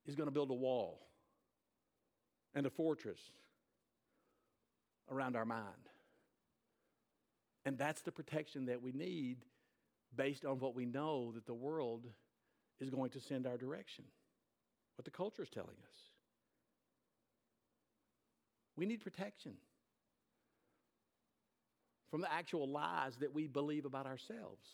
[0.05, 1.01] is going to build a wall
[2.53, 3.20] and a fortress
[5.11, 5.63] around our mind.
[7.65, 9.38] And that's the protection that we need
[10.15, 12.05] based on what we know that the world
[12.80, 14.05] is going to send our direction,
[14.95, 15.99] what the culture is telling us.
[18.76, 19.53] We need protection
[22.09, 24.65] from the actual lies that we believe about ourselves.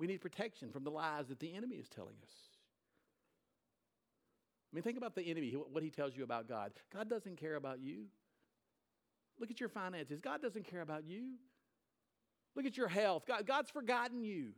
[0.00, 2.32] We need protection from the lies that the enemy is telling us.
[4.72, 6.72] I mean, think about the enemy, what he tells you about God.
[6.92, 8.06] God doesn't care about you.
[9.38, 10.20] Look at your finances.
[10.20, 11.34] God doesn't care about you.
[12.56, 13.24] Look at your health.
[13.26, 14.52] God, God's forgotten you.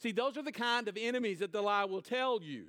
[0.00, 2.66] See, those are the kind of enemies that the lie will tell you.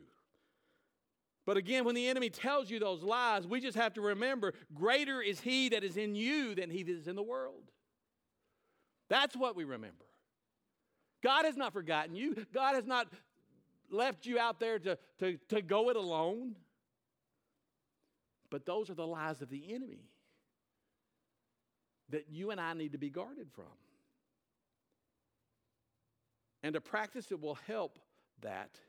[1.45, 5.21] But again, when the enemy tells you those lies, we just have to remember greater
[5.21, 7.71] is he that is in you than he that is in the world.
[9.09, 10.05] That's what we remember.
[11.25, 13.07] God has not forgotten you, God has not
[13.89, 16.55] left you out there to, to, to go it alone.
[18.51, 20.11] But those are the lies of the enemy.
[22.09, 23.65] that you and I need to be guarded from.
[26.61, 27.97] And a practice that will help
[28.41, 28.79] that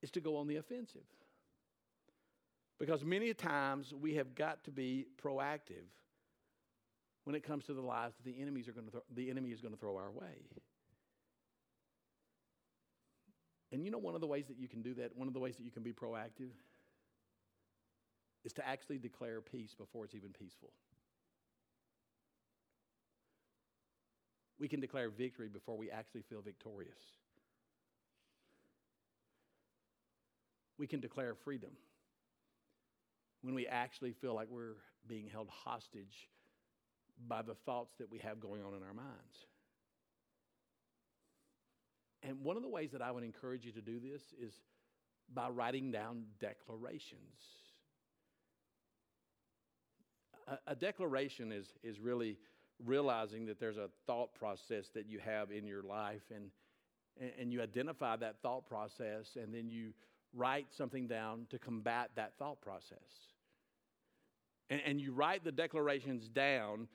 [0.00, 1.08] is to go on the offensive.
[2.78, 5.88] Because many times we have got to be proactive
[7.24, 9.50] when it comes to the lies that the enemies are going to th- the enemy
[9.50, 10.46] is going to throw our way.
[13.74, 15.40] And you know one of the ways that you can do that, one of the
[15.40, 16.52] ways that you can be proactive
[18.44, 20.70] is to actually declare peace before it's even peaceful.
[24.60, 27.00] We can declare victory before we actually feel victorious.
[30.78, 31.70] We can declare freedom
[33.42, 34.76] when we actually feel like we're
[35.08, 36.28] being held hostage
[37.26, 39.46] by the thoughts that we have going on in our minds.
[42.26, 44.54] And one of the ways that I would encourage you to do this is
[45.32, 47.20] by writing down declarations.
[50.66, 52.36] A, declaration is, is really
[52.84, 56.50] realizing that there's a thought process that you have in your life, and,
[57.18, 59.94] and, and you identify that thought process, and then you
[60.34, 62.98] write something down to combat that thought process.
[64.68, 66.88] And, and you write the declarations down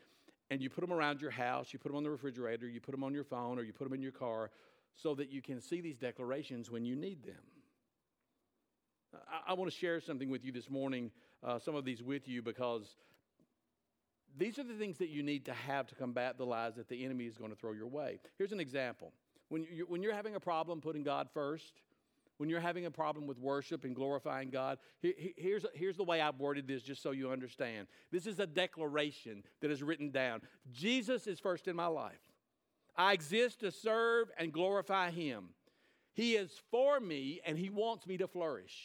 [0.51, 2.91] and you put them around your house, you put them on the refrigerator, you put
[2.91, 4.49] them on your phone, or you put them in your car
[4.95, 7.43] so that you can see these declarations when you need them.
[9.13, 11.11] I, I want to share something with you this morning,
[11.43, 12.95] uh, some of these with you, because
[14.37, 17.03] these are the things that you need to have to combat the lies that the
[17.03, 18.19] enemy is going to throw your way.
[18.37, 19.11] Here's an example.
[19.49, 21.81] When you're, when you're having a problem putting God first,
[22.37, 26.39] when you're having a problem with worship and glorifying God, here's, here's the way I've
[26.39, 27.87] worded this just so you understand.
[28.11, 32.28] This is a declaration that is written down Jesus is first in my life.
[32.95, 35.49] I exist to serve and glorify Him.
[36.13, 38.75] He is for me and He wants me to flourish.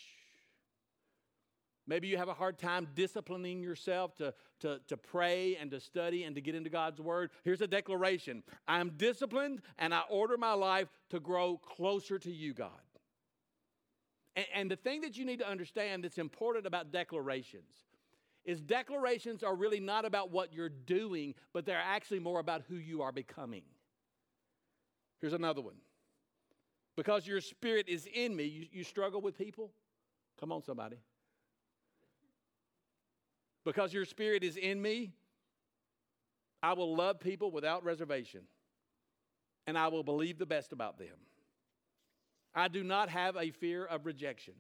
[1.87, 6.25] Maybe you have a hard time disciplining yourself to, to, to pray and to study
[6.25, 7.31] and to get into God's Word.
[7.45, 12.55] Here's a declaration I'm disciplined and I order my life to grow closer to you,
[12.55, 12.71] God.
[14.35, 17.75] And, and the thing that you need to understand that's important about declarations
[18.45, 22.77] is declarations are really not about what you're doing, but they're actually more about who
[22.77, 23.63] you are becoming.
[25.25, 25.77] Here's another one.
[26.97, 29.71] Because your spirit is in me, you, you struggle with people?
[30.39, 30.99] Come on, somebody.
[33.65, 35.15] Because your spirit is in me,
[36.63, 38.43] I will love people without reservation,
[39.67, 41.17] and I will believe the best about them.
[42.55, 44.53] I do not have a fear of rejection.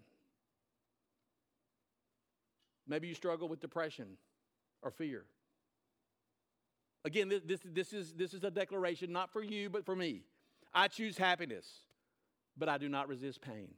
[2.88, 4.16] Maybe you struggle with depression
[4.80, 5.26] or fear.
[7.04, 10.22] Again, this, this, this, is, this is a declaration not for you, but for me.
[10.74, 11.66] I choose happiness,
[12.56, 13.68] but I do not resist pain.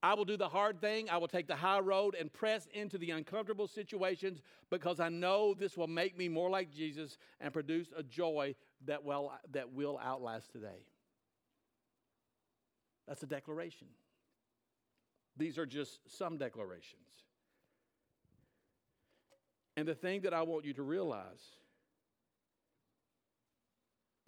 [0.00, 1.10] I will do the hard thing.
[1.10, 4.40] I will take the high road and press into the uncomfortable situations
[4.70, 8.54] because I know this will make me more like Jesus and produce a joy
[8.86, 10.86] that will, that will outlast today.
[13.08, 13.88] That's a declaration.
[15.36, 17.02] These are just some declarations.
[19.76, 21.40] And the thing that I want you to realize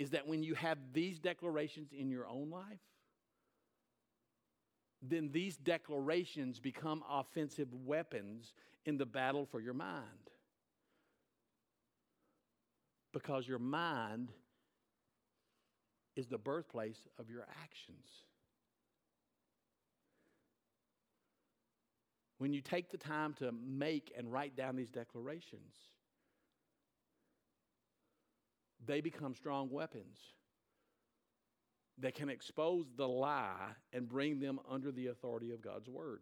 [0.01, 2.81] is that when you have these declarations in your own life,
[5.03, 8.55] then these declarations become offensive weapons
[8.87, 10.05] in the battle for your mind.
[13.13, 14.33] Because your mind
[16.17, 18.07] is the birthplace of your actions.
[22.41, 25.75] when you take the time to make and write down these declarations,
[28.87, 30.19] they become strong weapons
[31.99, 36.21] that can expose the lie and bring them under the authority of God's word.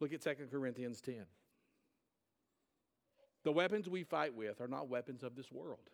[0.00, 1.26] Look at 2 Corinthians 10.
[3.44, 5.90] The weapons we fight with are not weapons of this world.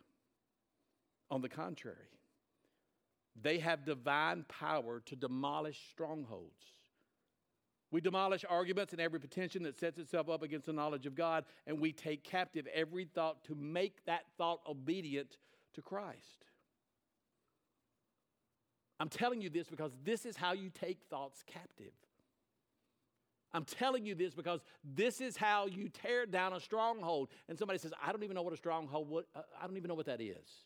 [1.31, 1.97] On the contrary,
[3.41, 6.63] they have divine power to demolish strongholds.
[7.95, 11.45] We demolish arguments and every pretension that sets itself up against the knowledge of God,
[11.65, 15.37] and we take captive every thought to make that thought obedient
[15.75, 16.45] to Christ.
[18.99, 21.93] I'm telling you this because this is how you take thoughts captive.
[23.53, 27.29] I'm telling you this because this is how you tear down a stronghold.
[27.49, 29.87] And somebody says, I don't even know what a stronghold, what, uh, I don't even
[29.87, 30.65] know what that is.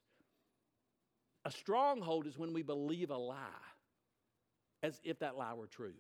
[1.44, 3.36] A stronghold is when we believe a lie
[4.82, 5.92] as if that lie were true.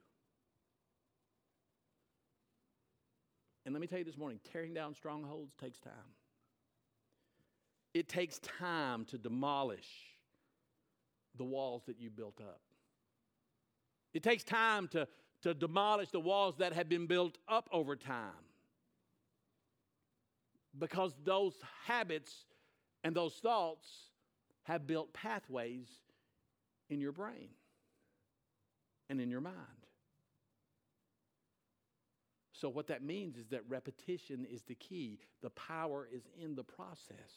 [3.68, 5.92] And let me tell you this morning tearing down strongholds takes time.
[7.92, 9.86] It takes time to demolish
[11.36, 12.62] the walls that you built up.
[14.14, 15.06] It takes time to,
[15.42, 18.32] to demolish the walls that have been built up over time.
[20.78, 21.52] Because those
[21.84, 22.46] habits
[23.04, 23.86] and those thoughts
[24.62, 25.88] have built pathways
[26.88, 27.50] in your brain
[29.10, 29.77] and in your mind.
[32.60, 36.64] So, what that means is that repetition is the key, the power is in the
[36.64, 37.32] process.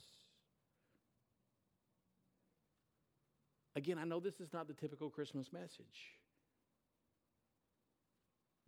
[3.76, 6.18] Again, I know this is not the typical Christmas message.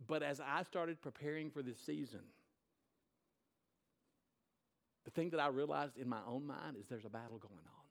[0.06, 2.20] But as I started preparing for this season,
[5.04, 7.84] the thing that I realized in my own mind is there's a battle going on.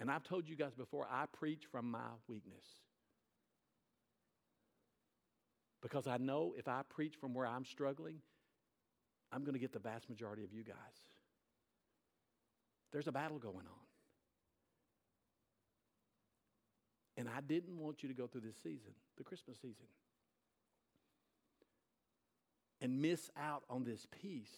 [0.00, 2.64] And I've told you guys before, I preach from my weakness.
[5.84, 8.16] Because I know if I preach from where I'm struggling,
[9.30, 10.76] I'm going to get the vast majority of you guys.
[12.90, 13.84] There's a battle going on.
[17.18, 19.84] And I didn't want you to go through this season, the Christmas season,
[22.80, 24.56] and miss out on this peace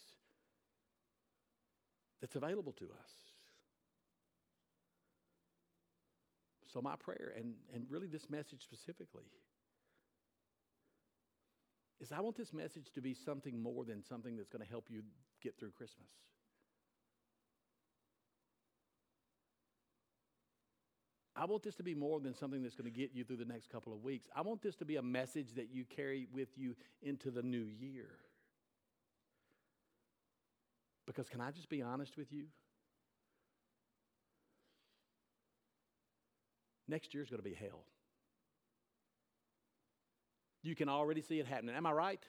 [2.20, 3.10] that's available to us.
[6.72, 9.24] So, my prayer, and, and really this message specifically,
[12.00, 14.88] is I want this message to be something more than something that's going to help
[14.90, 15.02] you
[15.42, 16.08] get through Christmas.
[21.34, 23.44] I want this to be more than something that's going to get you through the
[23.44, 24.26] next couple of weeks.
[24.34, 27.66] I want this to be a message that you carry with you into the new
[27.78, 28.08] year.
[31.06, 32.46] Because, can I just be honest with you?
[36.88, 37.84] Next year is going to be hell.
[40.66, 41.76] You can already see it happening.
[41.76, 42.22] Am I right?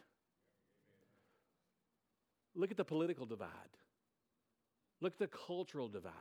[2.54, 3.50] Look at the political divide.
[5.02, 6.14] Look at the cultural divide.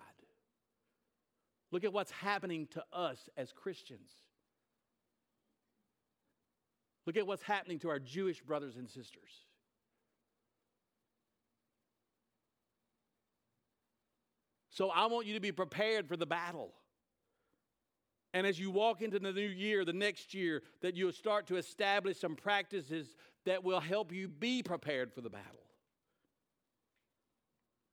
[1.70, 4.10] Look at what's happening to us as Christians.
[7.04, 9.30] Look at what's happening to our Jewish brothers and sisters.
[14.70, 16.72] So I want you to be prepared for the battle.
[18.36, 21.56] And as you walk into the new year, the next year, that you'll start to
[21.56, 23.16] establish some practices
[23.46, 25.64] that will help you be prepared for the battle.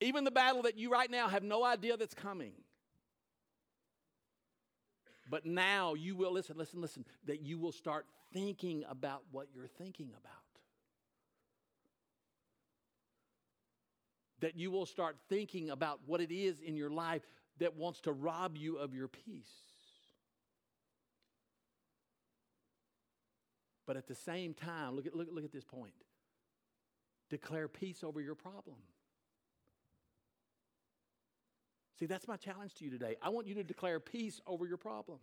[0.02, 2.52] Even the battle that you right now have no idea that's coming.
[5.30, 9.66] But now you will, listen, listen, listen, that you will start thinking about what you're
[9.66, 10.34] thinking about.
[14.41, 17.22] That you will start thinking about what it is in your life
[17.60, 19.73] that wants to rob you of your peace.
[23.86, 25.94] But at the same time, look at, look, look at this point
[27.30, 28.78] declare peace over your problem.
[32.00, 33.16] See, that's my challenge to you today.
[33.24, 35.18] I want you to declare peace over your problem.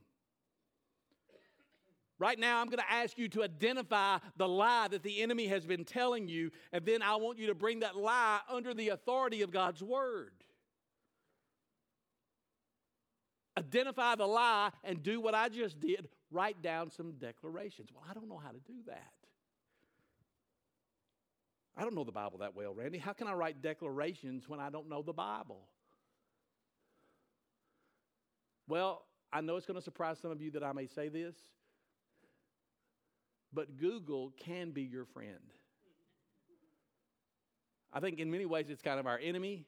[2.19, 5.65] Right now, I'm going to ask you to identify the lie that the enemy has
[5.65, 9.43] been telling you, and then I want you to bring that lie under the authority
[9.43, 10.33] of God's word.
[13.57, 17.89] Identify the lie and do what I just did write down some declarations.
[17.93, 19.13] Well, I don't know how to do that.
[21.77, 22.99] I don't know the Bible that well, Randy.
[22.99, 25.63] How can I write declarations when I don't know the Bible?
[28.69, 29.03] Well,
[29.33, 31.35] I know it's going to surprise some of you that I may say this,
[33.53, 35.55] but Google can be your friend.
[37.93, 39.67] I think in many ways it's kind of our enemy,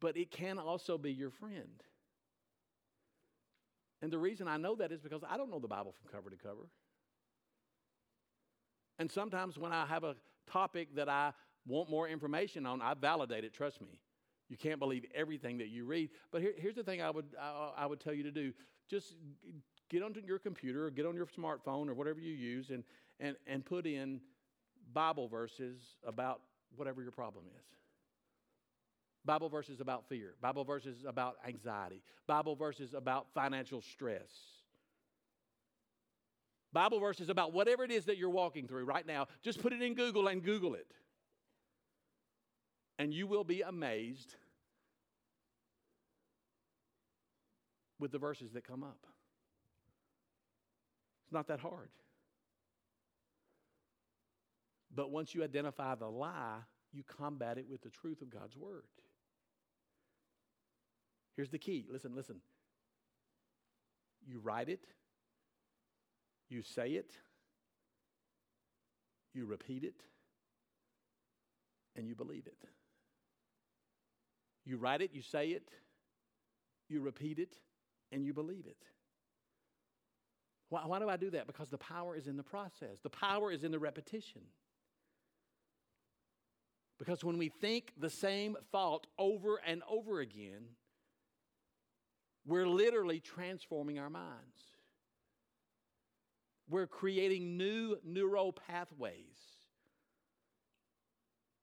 [0.00, 1.82] but it can also be your friend.
[4.02, 6.30] And the reason I know that is because I don't know the Bible from cover
[6.30, 6.68] to cover.
[8.98, 10.16] And sometimes when I have a
[10.50, 11.32] topic that I
[11.66, 14.00] want more information on, I validate it, trust me.
[14.48, 16.10] You can't believe everything that you read.
[16.30, 18.52] But here, here's the thing I would, I, I would tell you to do
[18.88, 19.14] just
[19.90, 22.84] get onto your computer or get on your smartphone or whatever you use and,
[23.18, 24.20] and, and put in
[24.92, 26.40] Bible verses about
[26.76, 27.64] whatever your problem is.
[29.26, 34.30] Bible verses about fear, Bible verses about anxiety, Bible verses about financial stress,
[36.72, 39.26] Bible verses about whatever it is that you're walking through right now.
[39.42, 40.86] Just put it in Google and Google it.
[42.98, 44.34] And you will be amazed
[47.98, 49.06] with the verses that come up.
[51.24, 51.88] It's not that hard.
[54.94, 56.58] But once you identify the lie,
[56.92, 58.84] you combat it with the truth of God's word.
[61.36, 62.36] Here's the key listen, listen.
[64.26, 64.84] You write it,
[66.48, 67.12] you say it,
[69.34, 70.02] you repeat it,
[71.94, 72.58] and you believe it.
[74.64, 75.70] You write it, you say it,
[76.88, 77.56] you repeat it,
[78.10, 78.82] and you believe it.
[80.70, 81.46] Why, why do I do that?
[81.46, 84.42] Because the power is in the process, the power is in the repetition.
[86.98, 90.62] Because when we think the same thought over and over again,
[92.46, 94.62] we're literally transforming our minds.
[96.68, 99.36] We're creating new neural pathways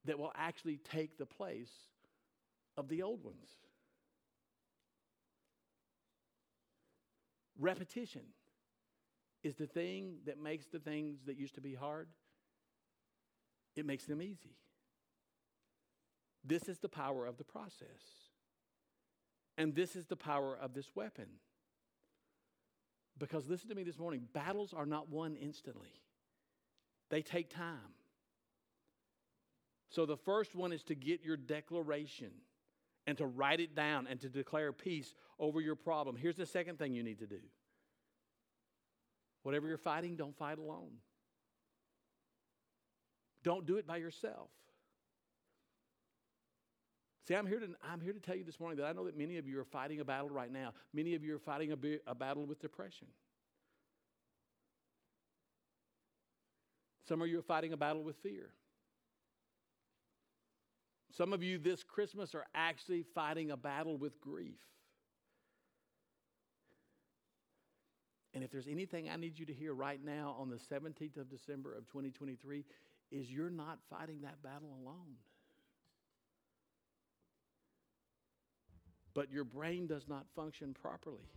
[0.05, 1.71] that will actually take the place
[2.77, 3.47] of the old ones.
[7.57, 8.23] Repetition
[9.43, 12.07] is the thing that makes the things that used to be hard,
[13.75, 14.57] it makes them easy.
[16.45, 18.22] This is the power of the process.
[19.57, 21.27] And this is the power of this weapon.
[23.17, 26.01] Because listen to me this morning battles are not won instantly,
[27.09, 27.93] they take time.
[29.89, 32.31] So the first one is to get your declaration
[33.05, 36.15] and to write it down and to declare peace over your problem.
[36.15, 37.39] Here's the second thing you need to do
[39.43, 40.93] whatever you're fighting, don't fight alone.
[43.43, 44.49] Don't do it by yourself.
[47.27, 49.17] See, I'm here, to, I'm here to tell you this morning that I know that
[49.17, 50.73] many of you are fighting a battle right now.
[50.93, 53.07] Many of you are fighting a, a battle with depression.
[57.07, 58.49] Some of you are fighting a battle with fear.
[61.11, 64.59] Some of you this Christmas are actually fighting a battle with grief.
[68.33, 71.29] And if there's anything I need you to hear right now on the 17th of
[71.29, 72.65] December of 2023,
[73.11, 75.17] is you're not fighting that battle alone.
[79.13, 81.29] But your brain does not function properly.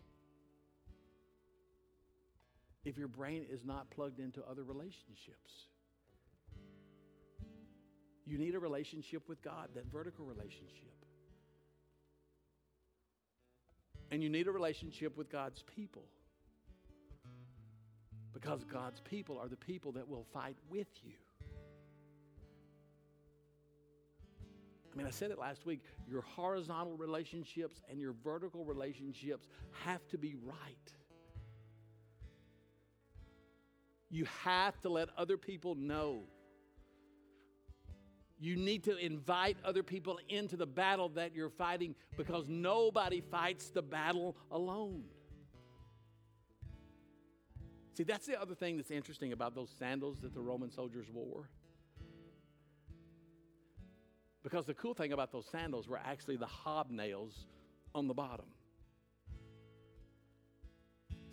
[2.84, 5.50] If your brain is not plugged into other relationships,
[8.24, 10.94] you need a relationship with God, that vertical relationship.
[14.10, 16.04] And you need a relationship with God's people.
[18.32, 21.14] Because God's people are the people that will fight with you.
[24.96, 25.82] I mean, I said it last week.
[26.08, 29.46] Your horizontal relationships and your vertical relationships
[29.84, 30.92] have to be right.
[34.08, 36.22] You have to let other people know.
[38.38, 43.68] You need to invite other people into the battle that you're fighting because nobody fights
[43.68, 45.04] the battle alone.
[47.92, 51.50] See, that's the other thing that's interesting about those sandals that the Roman soldiers wore.
[54.46, 57.32] Because the cool thing about those sandals were actually the hobnails
[57.96, 58.46] on the bottom.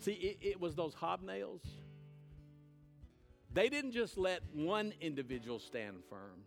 [0.00, 1.60] See, it, it was those hobnails.
[3.52, 6.42] They didn't just let one individual stand firm.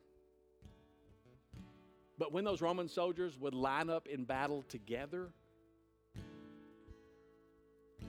[2.18, 5.30] But when those Roman soldiers would line up in battle together,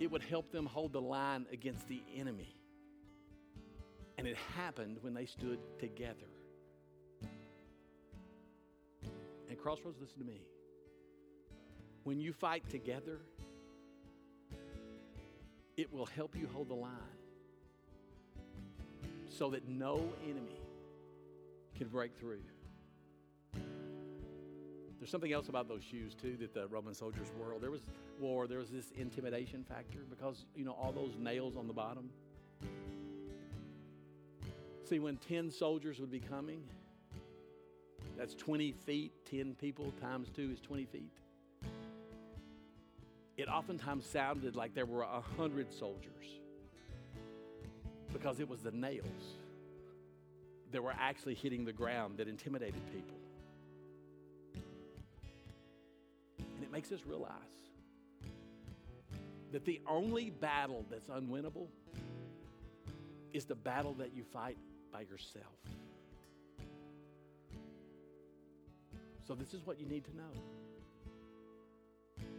[0.00, 2.56] it would help them hold the line against the enemy.
[4.18, 6.26] And it happened when they stood together.
[9.62, 10.40] Crossroads, listen to me.
[12.04, 13.20] When you fight together,
[15.76, 16.92] it will help you hold the line
[19.28, 20.61] so that no enemy
[21.76, 22.40] can break through.
[24.98, 27.56] There's something else about those shoes too that the Roman soldiers wore.
[27.61, 27.82] There was
[28.20, 28.48] war.
[28.48, 32.11] There was this intimidation factor because you know all those nails on the bottom.
[34.84, 36.62] See, when ten soldiers would be coming,
[38.18, 41.12] that's 20 feet, 10 people times two is 20 feet.
[43.36, 46.26] It oftentimes sounded like there were a hundred soldiers
[48.12, 49.06] because it was the nails
[50.72, 53.16] that were actually hitting the ground that intimidated people.
[56.38, 57.32] And it makes us realize
[59.52, 61.68] that the only battle that's unwinnable
[63.32, 64.58] is the battle that you fight
[64.92, 65.54] by yourself.
[69.28, 70.32] So, this is what you need to know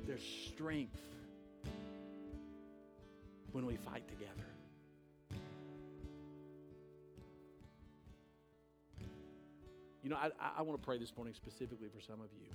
[0.07, 0.99] there's strength
[3.51, 4.47] when we fight together.
[10.01, 12.47] You know, I, I want to pray this morning specifically for some of you.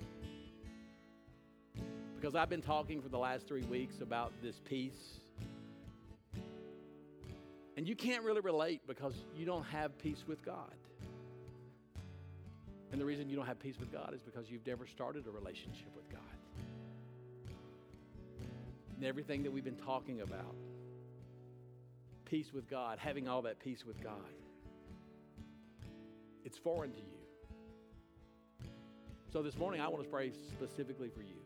[2.17, 5.21] Because I've been talking for the last three weeks about this peace.
[7.77, 10.73] And you can't really relate because you don't have peace with God.
[12.95, 15.29] And the reason you don't have peace with God is because you've never started a
[15.29, 16.21] relationship with God.
[18.95, 20.55] And everything that we've been talking about
[22.23, 24.31] peace with God, having all that peace with God
[26.45, 28.69] it's foreign to you.
[29.33, 31.41] So this morning, I want to pray specifically for you.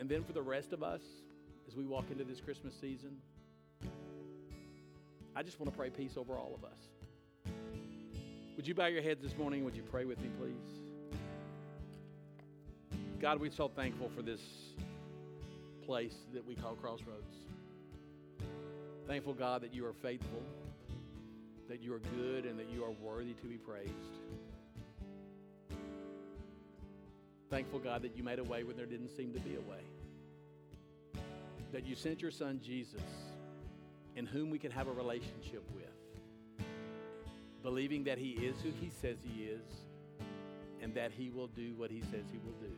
[0.00, 1.02] And then for the rest of us,
[1.68, 3.18] as we walk into this Christmas season.
[5.36, 6.97] I just want to pray peace over all of us.
[8.58, 9.64] Would you bow your heads this morning?
[9.64, 10.52] Would you pray with me, please?
[13.20, 14.40] God, we're so thankful for this
[15.86, 17.36] place that we call Crossroads.
[19.06, 20.42] Thankful, God, that you are faithful,
[21.68, 23.92] that you are good, and that you are worthy to be praised.
[27.50, 31.22] Thankful, God, that you made a way when there didn't seem to be a way.
[31.72, 33.02] That you sent your son, Jesus,
[34.16, 35.84] in whom we can have a relationship with,
[37.62, 39.64] believing that he is who he says he is
[40.80, 42.72] and that he will do what he says he will do.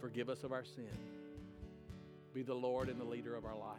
[0.00, 0.86] Forgive us of our sin.
[2.32, 3.78] Be the Lord and the leader of our life.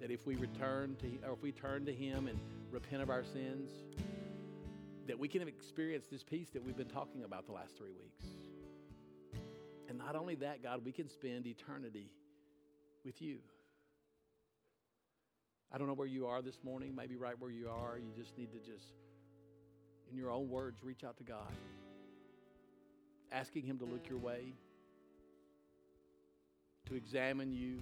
[0.00, 2.38] That if we return to, or if we turn to him and
[2.70, 3.70] repent of our sins,
[5.06, 8.24] that we can experience this peace that we've been talking about the last three weeks.
[9.88, 12.10] And not only that, God, we can spend eternity
[13.04, 13.38] with you.
[15.72, 17.98] I don't know where you are this morning, maybe right where you are.
[17.98, 18.92] You just need to just,
[20.10, 21.52] in your own words, reach out to God,
[23.30, 24.54] asking Him to look your way,
[26.88, 27.78] to examine you,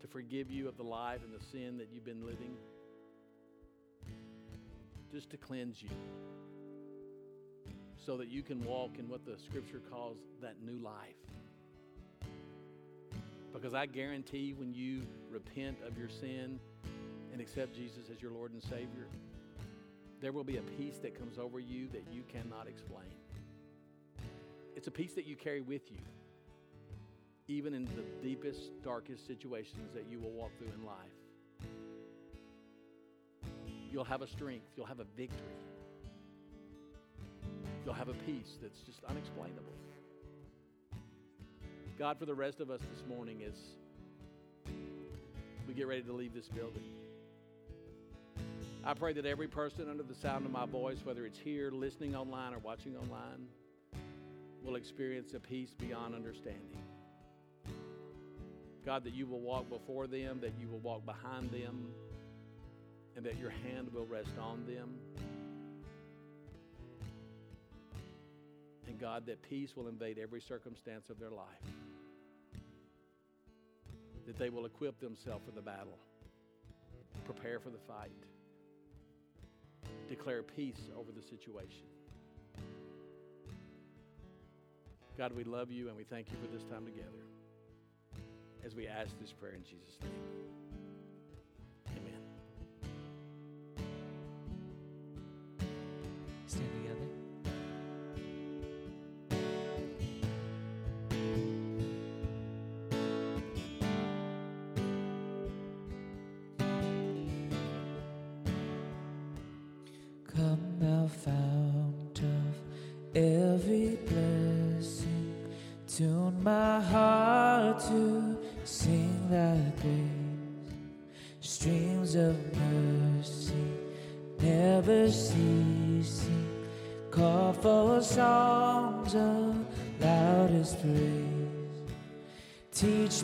[0.00, 2.54] to forgive you of the life and the sin that you've been living
[5.10, 5.90] just to cleanse you
[8.04, 11.31] so that you can walk in what the scripture calls that new life.
[13.52, 16.58] Because I guarantee when you repent of your sin
[17.32, 19.06] and accept Jesus as your Lord and Savior,
[20.20, 23.12] there will be a peace that comes over you that you cannot explain.
[24.74, 25.98] It's a peace that you carry with you,
[27.48, 31.12] even in the deepest, darkest situations that you will walk through in life
[33.92, 35.38] you'll have a strength, you'll have a victory,
[37.84, 39.74] you'll have a peace that's just unexplainable.
[42.02, 43.54] God, for the rest of us this morning, as
[45.68, 46.82] we get ready to leave this building,
[48.84, 52.16] I pray that every person under the sound of my voice, whether it's here, listening
[52.16, 53.46] online, or watching online,
[54.64, 56.76] will experience a peace beyond understanding.
[58.84, 61.86] God, that you will walk before them, that you will walk behind them,
[63.14, 64.96] and that your hand will rest on them.
[68.88, 71.46] And God, that peace will invade every circumstance of their life.
[74.32, 75.98] That they will equip themselves for the battle,
[77.26, 78.10] prepare for the fight,
[80.08, 81.84] declare peace over the situation.
[85.18, 87.10] God, we love you and we thank you for this time together
[88.64, 90.61] as we ask this prayer in Jesus' name.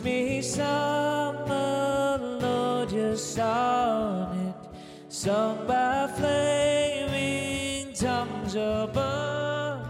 [0.03, 4.55] Me some melodious sonnet
[5.09, 9.85] sung by flaming tongues above.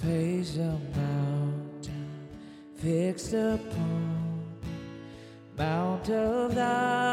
[0.00, 2.28] Praise a mountain
[2.74, 4.44] fixed upon,
[5.56, 7.03] Mount of Thy.